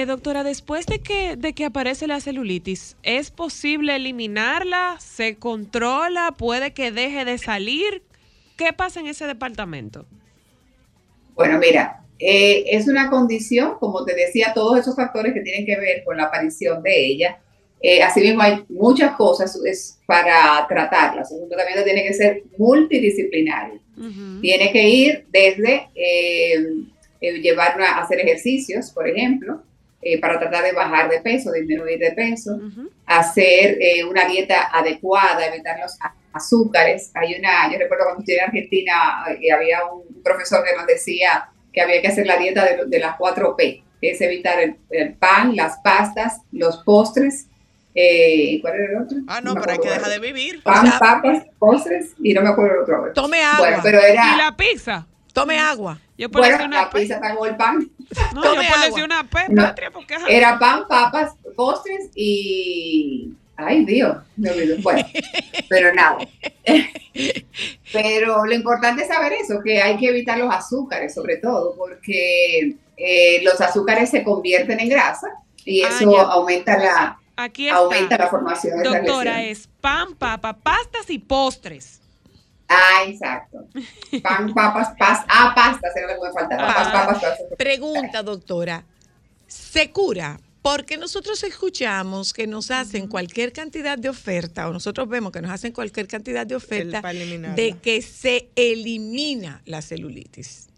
[0.07, 4.97] doctora, después de que, de que aparece la celulitis, ¿es posible eliminarla?
[4.99, 6.33] ¿Se controla?
[6.37, 8.03] ¿Puede que deje de salir?
[8.57, 10.07] ¿Qué pasa en ese departamento?
[11.35, 15.77] Bueno, mira, eh, es una condición, como te decía, todos esos factores que tienen que
[15.77, 17.39] ver con la aparición de ella.
[17.81, 21.33] Eh, asimismo, hay muchas cosas es para tratarlas.
[21.33, 23.81] Un tratamiento tiene que ser multidisciplinario.
[24.41, 26.65] Tiene que ir desde eh,
[27.21, 29.63] llevar a hacer ejercicios, por ejemplo,
[30.21, 32.59] para tratar de bajar de peso, disminuir de peso,
[33.07, 35.97] hacer una dieta adecuada, evitar los
[36.33, 37.11] azúcares.
[37.15, 41.49] Hay una, yo recuerdo cuando estuve en Argentina, eh, había un profesor que nos decía
[41.73, 45.57] que había que hacer la dieta de, las 4 P, que es evitar el, pan,
[45.57, 47.47] las pastas, los postres.
[47.95, 49.19] Eh, ¿Cuál era el otro?
[49.27, 50.63] Ah, no, pero hay que dejar de vivir.
[50.63, 53.13] Pan, papas, postres y no me acuerdo el otro.
[53.13, 53.81] Tome agua.
[53.83, 55.07] pero era, ¿Y la pizza?
[55.33, 55.99] Tome agua.
[56.17, 57.91] Yo bueno, una la pizza tengo el pan.
[58.35, 58.67] No, Tome
[58.97, 63.33] yo una P, patria, porque Era pan, papas, postres y
[63.65, 64.77] Ay, Dios, me olvidó.
[64.83, 65.07] Bueno,
[65.69, 66.19] pero nada.
[67.93, 72.77] Pero lo importante es saber eso, que hay que evitar los azúcares, sobre todo, porque
[72.97, 75.29] eh, los azúcares se convierten en grasa
[75.65, 77.19] y ah, eso aumenta la
[77.73, 82.01] aumenta la formación de Doctora, es pan, papa, pastas y postres.
[82.69, 83.67] Ah, exacto.
[84.23, 85.27] Pan, papas, pastas.
[85.29, 86.71] Ah, pastas era lo que me faltaba.
[86.71, 87.47] Ah, papas, pastas.
[87.59, 88.85] Pregunta, doctora.
[89.47, 95.33] ¿Se cura porque nosotros escuchamos que nos hacen cualquier cantidad de oferta, o nosotros vemos
[95.33, 100.69] que nos hacen cualquier cantidad de oferta de que se elimina la celulitis.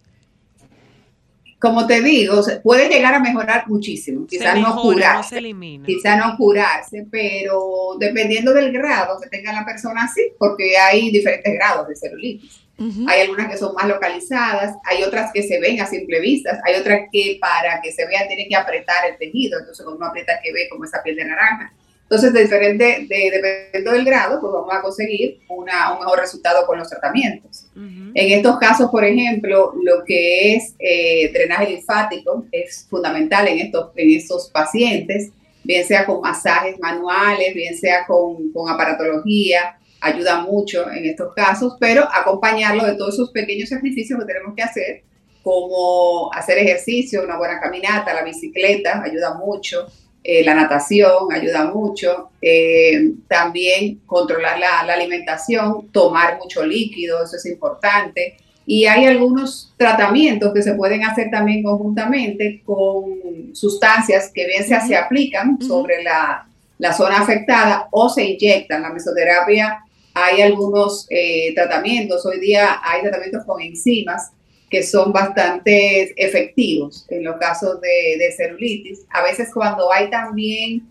[1.61, 4.27] Como te digo, puede llegar a mejorar muchísimo.
[4.27, 5.41] Quizás no curarse.
[5.87, 11.55] quizás no curarse, pero dependiendo del grado que tenga la persona, sí, porque hay diferentes
[11.55, 12.64] grados de celulitis.
[12.79, 16.75] Hay algunas que son más localizadas, hay otras que se ven a simple vista, hay
[16.75, 20.41] otras que para que se vean tienen que apretar el tejido, entonces cuando uno aprieta
[20.43, 21.73] que ve como esa piel de naranja.
[22.03, 26.67] Entonces, de diferente, de, dependiendo del grado, pues vamos a conseguir una, un mejor resultado
[26.67, 27.67] con los tratamientos.
[27.75, 33.91] En estos casos, por ejemplo, lo que es eh, drenaje linfático es fundamental en estos,
[33.97, 35.31] en estos pacientes,
[35.65, 41.77] bien sea con masajes manuales, bien sea con, con aparatología, ayuda mucho en estos casos,
[41.81, 45.03] pero acompañarlo de todos esos pequeños sacrificios que tenemos que hacer,
[45.43, 49.87] como hacer ejercicio, una buena caminata, la bicicleta, ayuda mucho,
[50.23, 57.47] eh, la natación ayuda mucho, eh, también controlar la, alimentación, tomar mucho líquido, eso es
[57.47, 58.37] importante.
[58.67, 64.81] Y hay algunos tratamientos que se pueden hacer también conjuntamente con sustancias que bien se,
[64.81, 66.47] se aplican sobre la,
[66.79, 68.83] la zona afectada o se inyectan.
[68.83, 69.85] La mesoterapia
[70.15, 74.31] hay algunos eh, tratamientos, hoy día hay tratamientos con enzimas
[74.71, 79.01] que son bastante efectivos en los casos de, celulitis.
[79.11, 80.89] A veces cuando hay también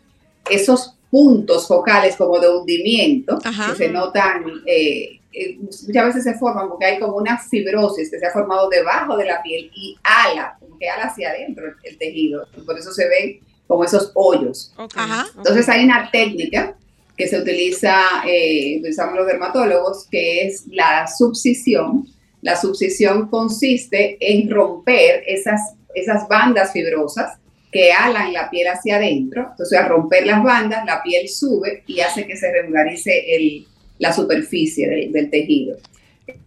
[0.50, 6.70] esos puntos focales como de hundimiento, que se notan, eh, eh, muchas veces se forman
[6.70, 10.58] porque hay como una fibrosis que se ha formado debajo de la piel y ala,
[10.60, 12.48] como que ala hacia adentro el, tejido.
[12.66, 14.74] por eso se ven como esos hoyos.
[15.38, 16.76] Entonces hay una técnica
[17.18, 17.96] que se utiliza,
[18.28, 22.08] eh, utilizamos los dermatólogos, que es la subcisión.
[22.42, 27.38] La subcisión consiste en romper esas, esas bandas fibrosas
[27.72, 29.48] que alan la piel hacia adentro.
[29.52, 33.66] Entonces, al romper las bandas, la piel sube y hace que se regularice el,
[34.00, 35.78] la superficie del tejido.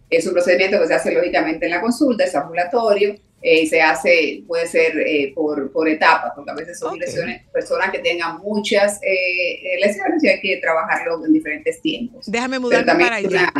[0.09, 4.43] Es un procedimiento que se hace lógicamente en la consulta, es ambulatorio, eh, se hace,
[4.47, 8.99] puede ser eh, por, por etapas, porque a veces son lesiones, personas que tengan muchas
[9.03, 12.29] eh, lesiones y hay que trabajarlo en diferentes tiempos.
[12.29, 13.51] Déjame mudarme para allá.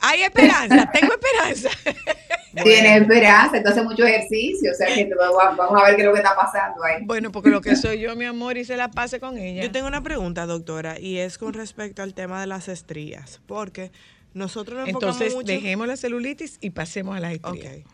[0.00, 1.70] Hay esperanza, tengo esperanza.
[2.62, 6.20] Tiene esperanza, entonces mucho ejercicio, o sea que vamos a ver qué es lo que
[6.20, 7.04] está pasando ahí.
[7.04, 9.62] Bueno, porque lo que soy yo, mi amor, y se la pase con ella.
[9.62, 13.90] Yo tengo una pregunta, doctora, y es con respecto al tema de las estrías, porque
[14.32, 17.66] nosotros nos enfocamos Entonces, dejemos la celulitis y pasemos a las estrías.
[17.66, 17.84] Okay.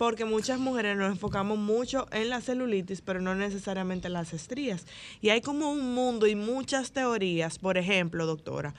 [0.00, 4.86] Porque muchas mujeres nos enfocamos mucho en la celulitis, pero no necesariamente en las estrías.
[5.20, 8.72] Y hay como un mundo y muchas teorías, por ejemplo, doctora,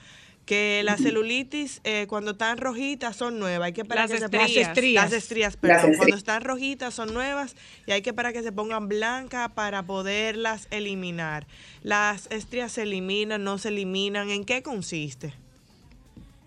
[0.46, 4.50] que la celulitis eh, cuando están rojitas son nuevas, hay que esperar las que estrías.
[4.50, 5.04] se estrías.
[5.04, 7.54] las estrías, perdón, cuando están rojitas son nuevas
[7.86, 11.46] y hay que esperar que se pongan blancas para poderlas eliminar.
[11.84, 15.32] Las estrías se eliminan, no se eliminan, ¿en qué consiste?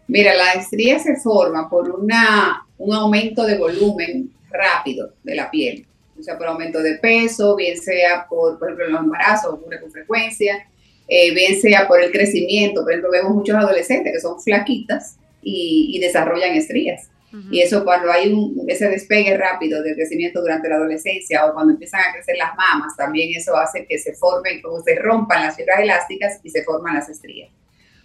[0.09, 5.85] Mira, la estría se forma por una, un aumento de volumen rápido de la piel,
[6.17, 9.91] o sea, por aumento de peso, bien sea por, por ejemplo, los embarazos, ocurre con
[9.91, 10.65] frecuencia,
[11.07, 15.99] eh, bien sea por el crecimiento, por ejemplo, vemos muchos adolescentes que son flaquitas y,
[15.99, 17.09] desarrollan estrías.
[17.51, 21.73] Y eso cuando hay un, ese despegue rápido del crecimiento durante la adolescencia o cuando
[21.73, 25.57] empiezan a crecer las mamas, también eso hace que se formen, como se rompan las
[25.57, 27.49] fibras elásticas y se forman las estrías.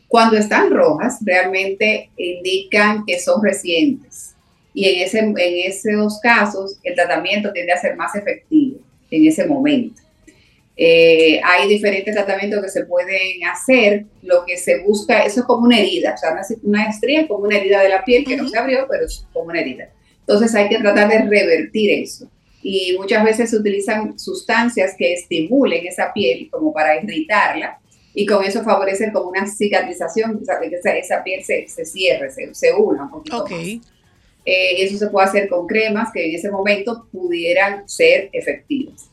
[0.08, 4.34] Cuando están rojas, realmente indican que son recientes.
[4.72, 8.78] Y en, ese, en esos casos, el tratamiento tiende a ser más efectivo
[9.10, 10.00] en ese momento.
[10.76, 14.06] Eh, hay diferentes tratamientos que se pueden hacer.
[14.22, 16.30] Lo que se busca, eso es como una herida, o sea,
[16.62, 19.26] una, estría es como una herida de la piel que no se abrió, pero es
[19.32, 19.90] como una herida.
[20.20, 22.30] Entonces hay que tratar de revertir eso.
[22.62, 27.78] Y muchas veces se utilizan sustancias que estimulen esa piel como para irritarla
[28.14, 32.54] y con eso favorecen como una cicatrización, que esa, esa piel se, se cierre, se,
[32.54, 33.76] se, una un poquito okay.
[33.76, 33.86] más.
[34.44, 39.10] Eh, eso se puede hacer con cremas que en ese momento pudieran ser efectivas.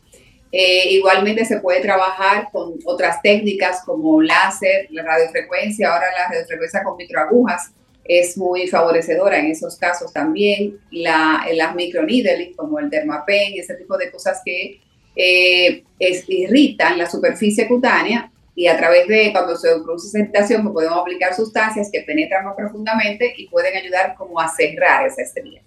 [0.51, 6.84] Eh, igualmente se puede trabajar con otras técnicas como láser, la radiofrecuencia, ahora la radiofrecuencia
[6.84, 7.71] con microagujas
[8.05, 13.97] es muy favorecedora en esos casos también, la, las microneedling como el dermapen, ese tipo
[13.97, 14.80] de cosas que
[15.15, 20.73] eh, irritan la superficie cutánea y a través de cuando se produce esa irritación pues
[20.73, 25.61] podemos aplicar sustancias que penetran más profundamente y pueden ayudar como a cerrar esa estría.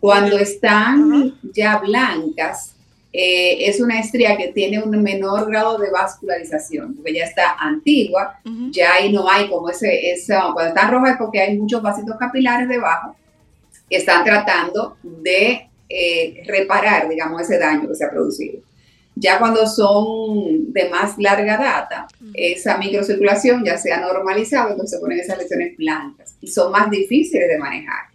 [0.00, 2.74] Cuando están ya blancas,
[3.12, 8.40] eh, es una estría que tiene un menor grado de vascularización, porque ya está antigua,
[8.72, 12.16] ya ahí no hay como ese, ese, cuando está roja es porque hay muchos vasitos
[12.18, 13.14] capilares debajo
[13.88, 18.60] que están tratando de eh, reparar, digamos, ese daño que se ha producido.
[19.18, 25.00] Ya cuando son de más larga data, esa microcirculación ya se ha normalizado, entonces se
[25.00, 28.08] ponen esas lesiones blancas y son más difíciles de manejar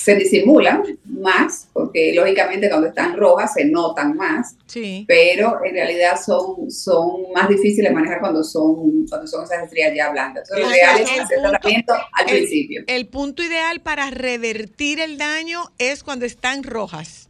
[0.00, 5.04] se disimulan más, porque lógicamente cuando están rojas se notan más, sí.
[5.06, 9.94] pero en realidad son, son más difíciles de manejar cuando son, cuando son esas estrías
[9.94, 10.48] ya blancas.
[10.48, 12.82] Entonces, lo ideal es hacer tratamiento al principio.
[12.86, 17.29] El punto ideal para revertir el daño es cuando están rojas.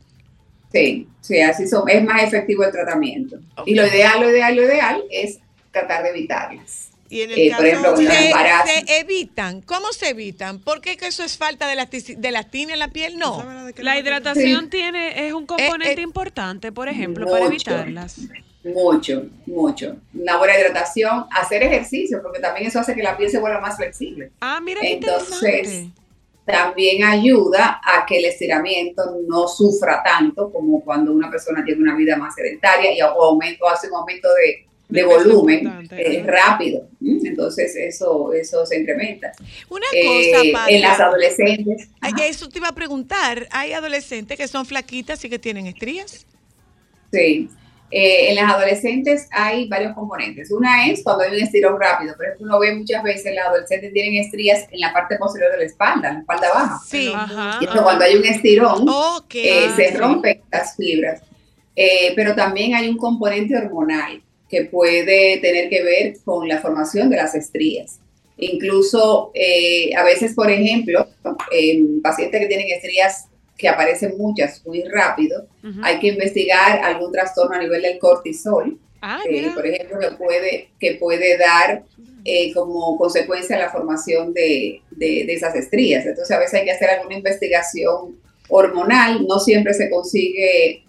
[0.73, 3.39] Sí, sí, así son, es más efectivo el tratamiento.
[3.67, 5.39] Y lo ideal, lo ideal, lo ideal es
[5.73, 6.91] tratar de evitarlas.
[7.09, 9.63] Y en el eh, caso se, evitan.
[9.63, 10.61] ¿Cómo se evitan?
[10.61, 11.73] ¿Por qué que eso es falta de,
[12.23, 13.19] elastina en la piel?
[13.19, 13.45] No.
[13.79, 18.21] La hidratación tiene es un componente eh, eh, importante, por ejemplo, para evitarlas.
[18.63, 19.97] Mucho, mucho.
[20.15, 23.77] Una buena hidratación, hacer ejercicio, porque también eso hace que la piel se vuelva más
[23.77, 24.31] flexible.
[24.41, 25.87] Ah, mira Entonces,
[26.45, 31.97] también ayuda a que el estiramiento no sufra tanto como cuando una persona tiene una
[31.97, 36.89] vida más sedentaria y aumento, hace un aumento de de volumen eh, rápido.
[37.01, 39.33] Entonces eso, eso se incrementa.
[39.69, 41.89] Una cosa, eh, En las adolescentes.
[42.23, 43.47] Eso te iba a preguntar.
[43.51, 46.27] ¿Hay adolescentes que son flaquitas y que tienen estrías?
[47.13, 47.49] Sí.
[47.91, 50.51] Eh, en las adolescentes hay varios componentes.
[50.51, 52.15] Una es cuando hay un estirón rápido.
[52.17, 55.59] Por ejemplo, uno ve muchas veces las adolescentes tienen estrías en la parte posterior de
[55.59, 56.81] la espalda, en la espalda baja.
[56.87, 57.13] Sí.
[57.61, 58.87] y cuando hay un estirón,
[59.31, 61.23] se rompen las fibras.
[62.15, 67.17] pero también hay un componente hormonal que puede tener que ver con la formación de
[67.17, 68.01] las estrías.
[68.37, 71.07] Incluso eh, a veces, por ejemplo,
[71.53, 73.27] en pacientes que tienen estrías
[73.61, 75.47] que aparecen muchas muy rápido,
[75.83, 80.71] hay que investigar algún trastorno a nivel del cortisol, ah, eh, por ejemplo, que puede,
[80.81, 81.85] que puede dar
[82.25, 86.07] eh, como consecuencia la formación de, de, de, esas estrías.
[86.07, 88.19] Entonces, a veces hay que hacer alguna investigación
[88.49, 90.85] hormonal, no siempre se consigue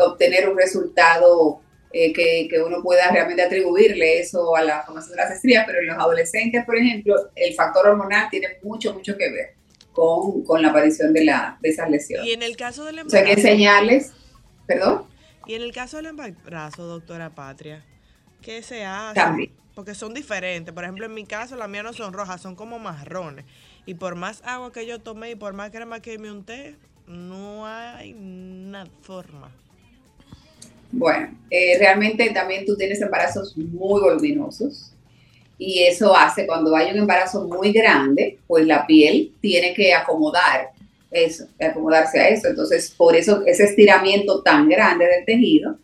[0.00, 1.60] obtener un resultado
[1.92, 5.80] eh, que, que, uno pueda realmente atribuirle eso a la formación de las estrías, pero
[5.80, 9.57] en los adolescentes, por ejemplo, el factor hormonal tiene mucho, mucho que ver
[9.98, 12.26] con, con la aparición de, la, de esas lesiones.
[12.26, 13.24] Y en el caso del embarazo.
[13.24, 14.12] O sea, que enseñarles
[14.68, 15.04] ¿Perdón?
[15.46, 17.82] Y en el caso del embarazo, doctora Patria,
[18.42, 19.50] ¿qué se hace?
[19.74, 20.74] Porque son diferentes.
[20.74, 23.46] Por ejemplo, en mi caso, las mías no son rojas, son como marrones.
[23.86, 26.76] Y por más agua que yo tomé y por más crema que me unté,
[27.06, 29.50] no hay una forma.
[30.92, 34.92] Bueno, eh, realmente también tú tienes embarazos muy voluminosos
[35.58, 40.70] y eso hace cuando hay un embarazo muy grande, pues la piel tiene que acomodar
[41.10, 42.48] eso, acomodarse a eso.
[42.48, 45.76] Entonces, por eso ese estiramiento tan grande del tejido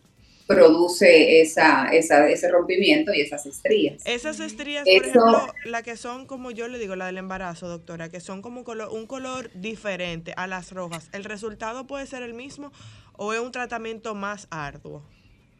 [0.46, 4.02] produce esa, esa, ese rompimiento y esas estrías.
[4.04, 8.10] Esas estrías, por ejemplo, la que son como yo le digo, la del embarazo, doctora,
[8.10, 12.34] que son como color, un color diferente a las rojas, ¿el resultado puede ser el
[12.34, 12.72] mismo
[13.16, 15.02] o es un tratamiento más arduo?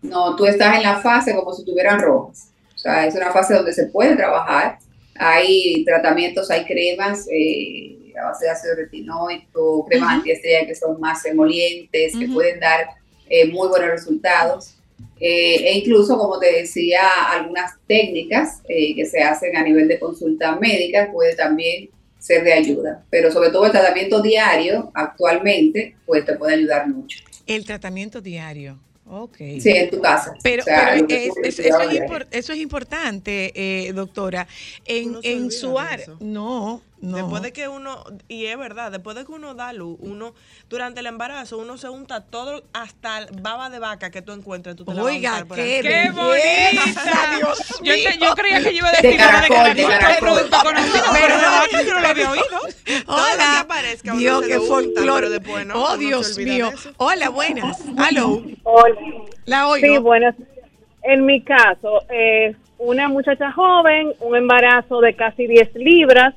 [0.03, 2.54] No, tú estás en la fase como si tuvieran rojas.
[2.85, 4.79] Sea, es una fase donde se puede trabajar.
[5.17, 11.25] Hay tratamientos, hay cremas eh, a base de ácido retinoico, cremas uh que son más
[11.25, 12.89] emolientes, que pueden dar
[13.31, 14.75] eh, muy buenos resultados.
[15.19, 17.01] Eh, e incluso, como te decía,
[17.31, 21.89] algunas técnicas eh, que se hacen a nivel de consulta médica puede también
[22.19, 23.03] ser de ayuda.
[23.09, 27.19] Pero sobre todo el tratamiento diario actualmente, pues te puede ayudar mucho.
[27.47, 28.79] El tratamiento diario.
[29.07, 29.61] Okay.
[29.61, 30.35] Sí, en tu casa.
[30.43, 34.47] Pero, eso, es importante, doctora.
[34.87, 36.81] En, en su área, no,
[37.13, 40.35] Después de que uno, y es verdad, después de que uno da luz, uno,
[40.69, 44.77] durante el embarazo, uno se unta todo, hasta baba de vaca que tú encuentres.
[44.77, 47.37] Tú te Oiga, qué, qué bonita.
[47.37, 51.05] Dios yo, yo, creía que yo iba a decir de, de que de producto conocido,
[51.13, 52.45] pero de yo no lo había oído.
[53.07, 53.67] Hola.
[54.17, 55.31] Dios, qué folclore.
[55.31, 55.75] Después, ¿no?
[55.83, 56.71] Oh, Dios mío.
[56.97, 57.83] Hola, buenas.
[57.99, 58.43] Hello.
[58.63, 58.97] Hola.
[59.47, 59.87] La oigo.
[59.87, 60.35] Sí, buenas.
[61.03, 66.35] En mi caso, eh, una muchacha joven, un embarazo de casi 10 libras,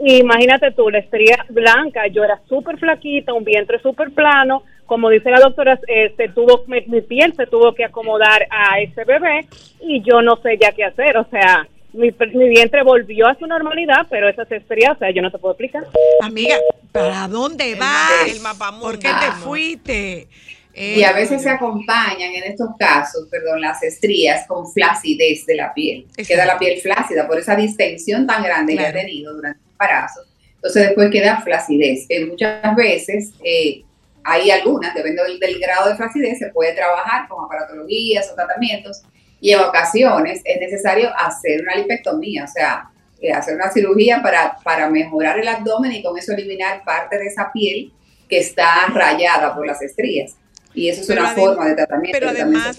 [0.00, 5.30] imagínate tú, la estrella blanca, yo era súper flaquita, un vientre súper plano, como dice
[5.30, 9.46] la doctora, eh, se tuvo, mi, piel se tuvo que acomodar a ese bebé
[9.80, 12.10] y yo no sé ya qué hacer, o sea, mi,
[12.48, 15.84] vientre volvió a su normalidad, pero esas estrías, o sea, yo no te puedo explicar.
[16.22, 16.56] Amiga,
[16.92, 18.56] ¿para dónde vas?
[18.80, 20.28] ¿Por qué te fuiste?
[20.72, 25.74] y a veces se acompañan en estos casos, perdón, las estrías con flacidez de la
[25.74, 26.06] piel.
[26.26, 30.20] Queda la piel flácida por esa distensión tan grande que ha tenido durante el embarazo.
[30.56, 32.06] Entonces después queda flacidez.
[32.08, 33.82] Que muchas veces eh,
[34.24, 39.02] hay algunas, depende del, grado de flacidez, se puede trabajar con aparatologías o tratamientos
[39.40, 42.90] y en ocasiones es necesario hacer una lipectomía, o sea,
[43.22, 47.26] eh, hacer una cirugía para, para mejorar el abdomen y con eso eliminar parte de
[47.26, 47.92] esa piel
[48.28, 50.36] que está rayada por las estrías.
[50.72, 52.16] Y eso es una forma de tratamiento.
[52.18, 52.78] Pero además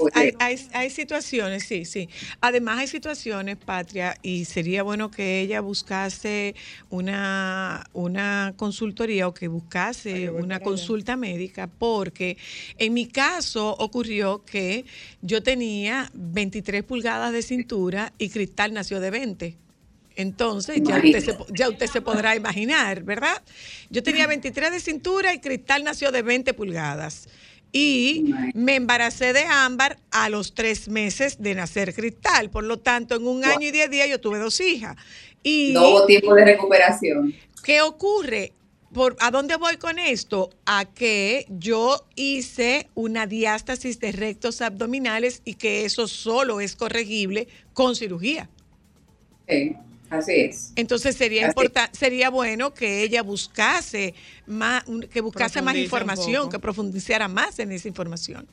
[0.73, 2.09] hay, situaciones, sí, sí.
[2.39, 6.55] Además hay situaciones, Patria, y sería bueno que ella buscase
[6.89, 12.37] una, una consultoría o que buscase una consulta médica, porque
[12.77, 14.85] en mi caso ocurrió que
[15.21, 19.57] yo tenía 23 pulgadas de cintura y Cristal nació de 20.
[20.15, 23.41] Entonces, ya usted, se, ya usted se podrá imaginar, ¿verdad?
[23.89, 27.27] Yo tenía 23 de cintura y Cristal nació de 20 pulgadas.
[27.71, 32.49] Y me embaracé de ámbar a los tres meses de nacer cristal.
[32.49, 34.97] Por lo tanto, en un año y diez días yo tuve dos hijas.
[35.41, 37.33] Y no hubo tiempo de recuperación.
[37.63, 38.53] ¿Qué ocurre?
[38.93, 40.49] Por, ¿A dónde voy con esto?
[40.65, 47.47] A que yo hice una diástasis de rectos abdominales y que eso solo es corregible
[47.73, 48.49] con cirugía.
[49.47, 49.77] Sí.
[50.11, 50.73] Así es.
[50.75, 54.13] Entonces sería importante, sería bueno que ella buscase
[54.45, 58.45] más, que buscase más información, que profundizara más en esa información.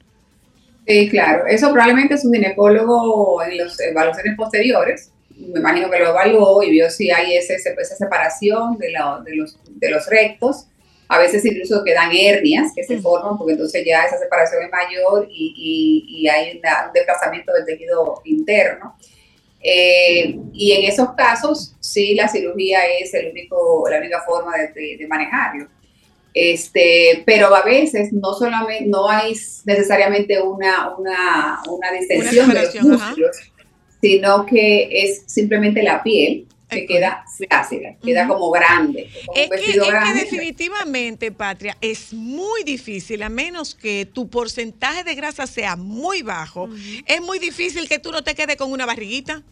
[0.86, 1.47] Sí, claro.
[1.47, 5.10] Eso probablemente es un ginecólogo en las evaluaciones posteriores.
[5.36, 8.86] Me imagino que lo evaluó y vio si hay esa separación de,
[9.24, 10.68] de, los, de los rectos.
[11.09, 15.26] A veces incluso quedan hernias que se forman porque entonces ya esa separación es mayor
[15.28, 16.62] y, y, hay un
[16.94, 18.97] desplazamiento del tejido interno.
[19.60, 25.06] Eh, y en esos casos, sí, la cirugía es el único, la única forma de,
[25.09, 25.68] manejarlo.
[26.35, 32.74] Este, pero a veces no solamente, no hay necesariamente una, una, una distensión de los
[32.82, 33.36] músculos,
[34.01, 39.09] sino que es simplemente la piel que queda flácida, queda como grande.
[39.35, 39.81] es, que,
[40.15, 46.69] definitivamente, Patria, es muy difícil, a menos que tu porcentaje de grasa sea muy bajo,
[47.07, 49.43] es muy difícil que tú no te quedes con una barriguita.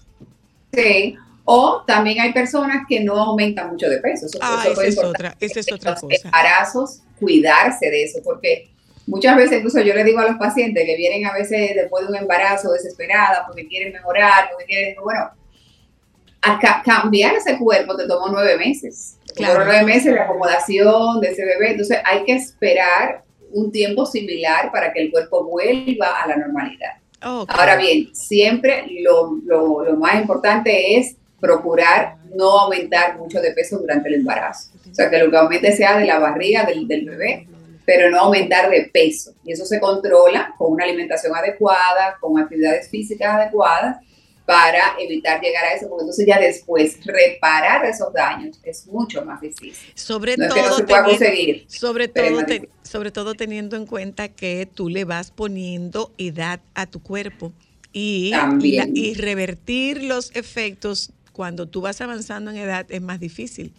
[0.72, 1.16] Sí.
[1.44, 4.26] O también hay personas que no aumentan mucho de peso.
[4.40, 6.16] ah, esa, es otra, esa es otra cosa.
[6.24, 8.68] Embarazos, cuidarse de eso, porque
[9.06, 12.10] muchas veces, incluso yo le digo a los pacientes que vienen a veces después de
[12.12, 15.30] un embarazo desesperada porque quieren mejorar, porque quieren, bueno,
[16.46, 19.18] a cambiar ese cuerpo te tomó nueve meses.
[19.34, 19.64] Claro.
[19.64, 21.72] nueve meses de acomodación de ese bebé.
[21.72, 26.92] Entonces hay que esperar un tiempo similar para que el cuerpo vuelva a la normalidad.
[27.20, 34.08] Ahora bien, siempre lo, lo, más importante es procurar no aumentar mucho de peso durante
[34.08, 34.70] el embarazo.
[34.90, 37.48] O sea, que lo que aumente sea de la barriga del, del bebé,
[37.84, 39.32] pero no aumentar de peso.
[39.44, 43.98] Y eso se controla con una alimentación adecuada, con actividades físicas adecuadas
[44.46, 49.40] para evitar llegar a eso, porque entonces ya después reparar esos daños es mucho más
[49.40, 49.74] difícil.
[49.94, 52.46] Sobre todo, conseguir, sobre todo,
[52.84, 57.52] sobre todo teniendo en cuenta que tú le vas poniendo edad a tu cuerpo
[57.92, 58.32] y,
[58.94, 63.72] y, revertir los efectos cuando tú vas avanzando en edad es más difícil.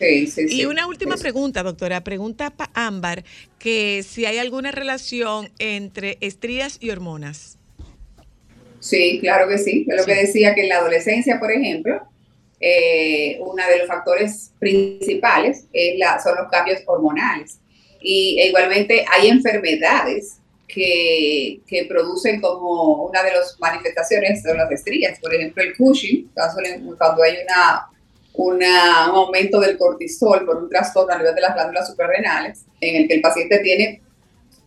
[0.00, 2.02] Sí, sí, y una última pregunta, doctora.
[2.02, 3.22] Pregunta para Ámbar
[3.60, 7.58] que si hay alguna relación entre estrías y hormonas.
[8.84, 9.86] Sí, claro que sí.
[9.88, 12.02] Es lo que decía que en la adolescencia, por ejemplo,
[12.60, 17.58] eh, uno de los factores principales es la, son los cambios hormonales.
[18.02, 20.36] Y e igualmente hay enfermedades
[20.68, 25.18] que, que, producen como una de las manifestaciones de las estrías.
[25.18, 26.30] Por ejemplo, el Cushing,
[26.98, 27.88] cuando hay una,
[28.34, 32.96] una, un aumento del cortisol por un trastorno a nivel de las glándulas suprarrenales, en
[32.96, 34.02] el que el paciente tiene,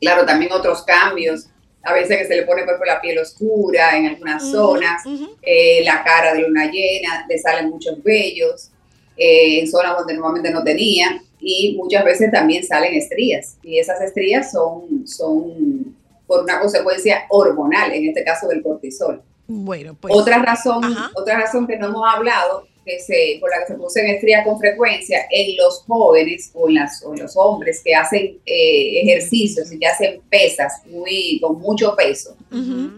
[0.02, 1.50] claro, también otros cambios
[1.84, 5.04] a veces que se le pone por la piel oscura en algunas zonas,
[5.42, 8.70] eh, la cara de luna llena, le salen muchos vellos,
[9.16, 14.02] eh, en zonas donde normalmente no tenía, y muchas veces también salen estrías, y esas
[14.02, 15.96] estrías son, son
[16.26, 19.22] por una consecuencia hormonal, en este caso del cortisol.
[19.48, 20.14] Bueno, pues.
[20.14, 20.84] Otra razón,
[21.16, 24.58] otra razón que no hemos hablado que se, por la que se producen estrías con
[24.58, 29.88] frecuencia en los jóvenes o en, las, los hombres que hacen eh, ejercicios y que
[29.88, 32.36] hacen pesas muy, con mucho peso,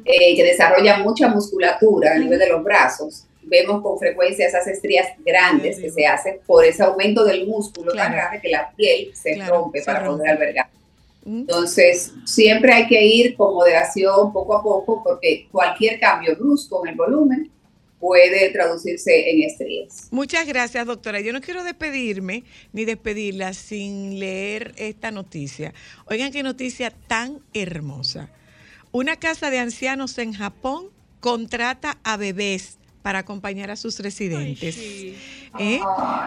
[0.05, 5.07] eh, que desarrollan mucha musculatura a nivel de los brazos, vemos con frecuencia esas estrías
[5.25, 9.43] grandes que se hacen por ese aumento del músculo tan grande que la piel se
[9.47, 10.67] rompe para poder albergar.
[11.25, 16.91] Entonces, siempre hay que ir con moderación poco a poco porque cualquier cambio brusco en
[16.91, 17.51] el volumen
[17.99, 20.07] puede traducirse en estrías.
[20.11, 21.19] Muchas gracias, doctora.
[21.19, 22.43] Yo no quiero despedirme
[22.73, 25.73] ni despedirla sin leer esta noticia.
[26.05, 28.31] Oigan qué noticia tan hermosa.
[28.91, 30.89] Una casa de ancianos en Japón
[31.19, 34.77] contrata a bebés para acompañar a sus residentes.
[35.57, 35.80] ¿Eh?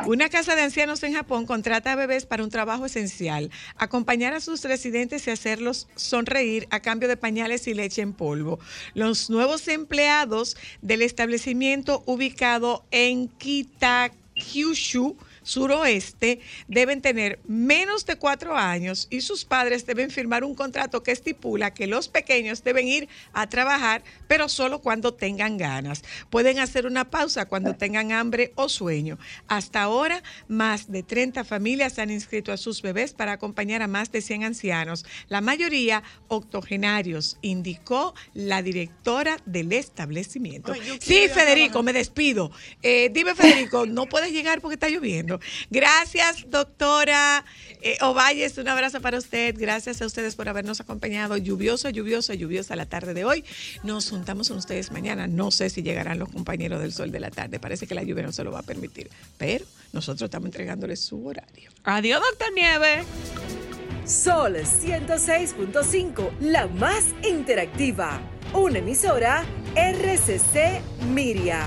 [0.06, 4.40] Una casa de ancianos en Japón contrata a bebés para un trabajo esencial, acompañar a
[4.40, 8.58] sus residentes y hacerlos sonreír a cambio de pañales y leche en polvo.
[8.94, 19.08] Los nuevos empleados del establecimiento ubicado en Kitakyushu, suroeste deben tener menos de cuatro años
[19.10, 23.48] y sus padres deben firmar un contrato que estipula que los pequeños deben ir a
[23.48, 26.02] trabajar, pero solo cuando tengan ganas.
[26.30, 29.18] Pueden hacer una pausa cuando tengan hambre o sueño.
[29.48, 34.12] Hasta ahora, más de 30 familias han inscrito a sus bebés para acompañar a más
[34.12, 40.72] de 100 ancianos, la mayoría octogenarios, indicó la directora del establecimiento.
[41.00, 42.50] sí, Federico, me despido.
[42.82, 45.31] Eh, dime, Federico, no puedes llegar porque está lloviendo.
[45.70, 47.44] Gracias, doctora
[47.82, 48.58] eh, Ovalles.
[48.58, 49.54] Un abrazo para usted.
[49.58, 51.36] Gracias a ustedes por habernos acompañado.
[51.36, 53.44] Lluvioso, lluvioso, lluviosa la tarde de hoy.
[53.82, 55.26] Nos juntamos con ustedes mañana.
[55.26, 57.58] No sé si llegarán los compañeros del sol de la tarde.
[57.58, 59.10] Parece que la lluvia no se lo va a permitir.
[59.38, 61.70] Pero nosotros estamos entregándoles su horario.
[61.84, 63.04] Adiós, doctor Nieve.
[64.04, 68.20] Sol 106.5, la más interactiva.
[68.52, 69.44] Una emisora
[69.76, 71.66] RCC Miria.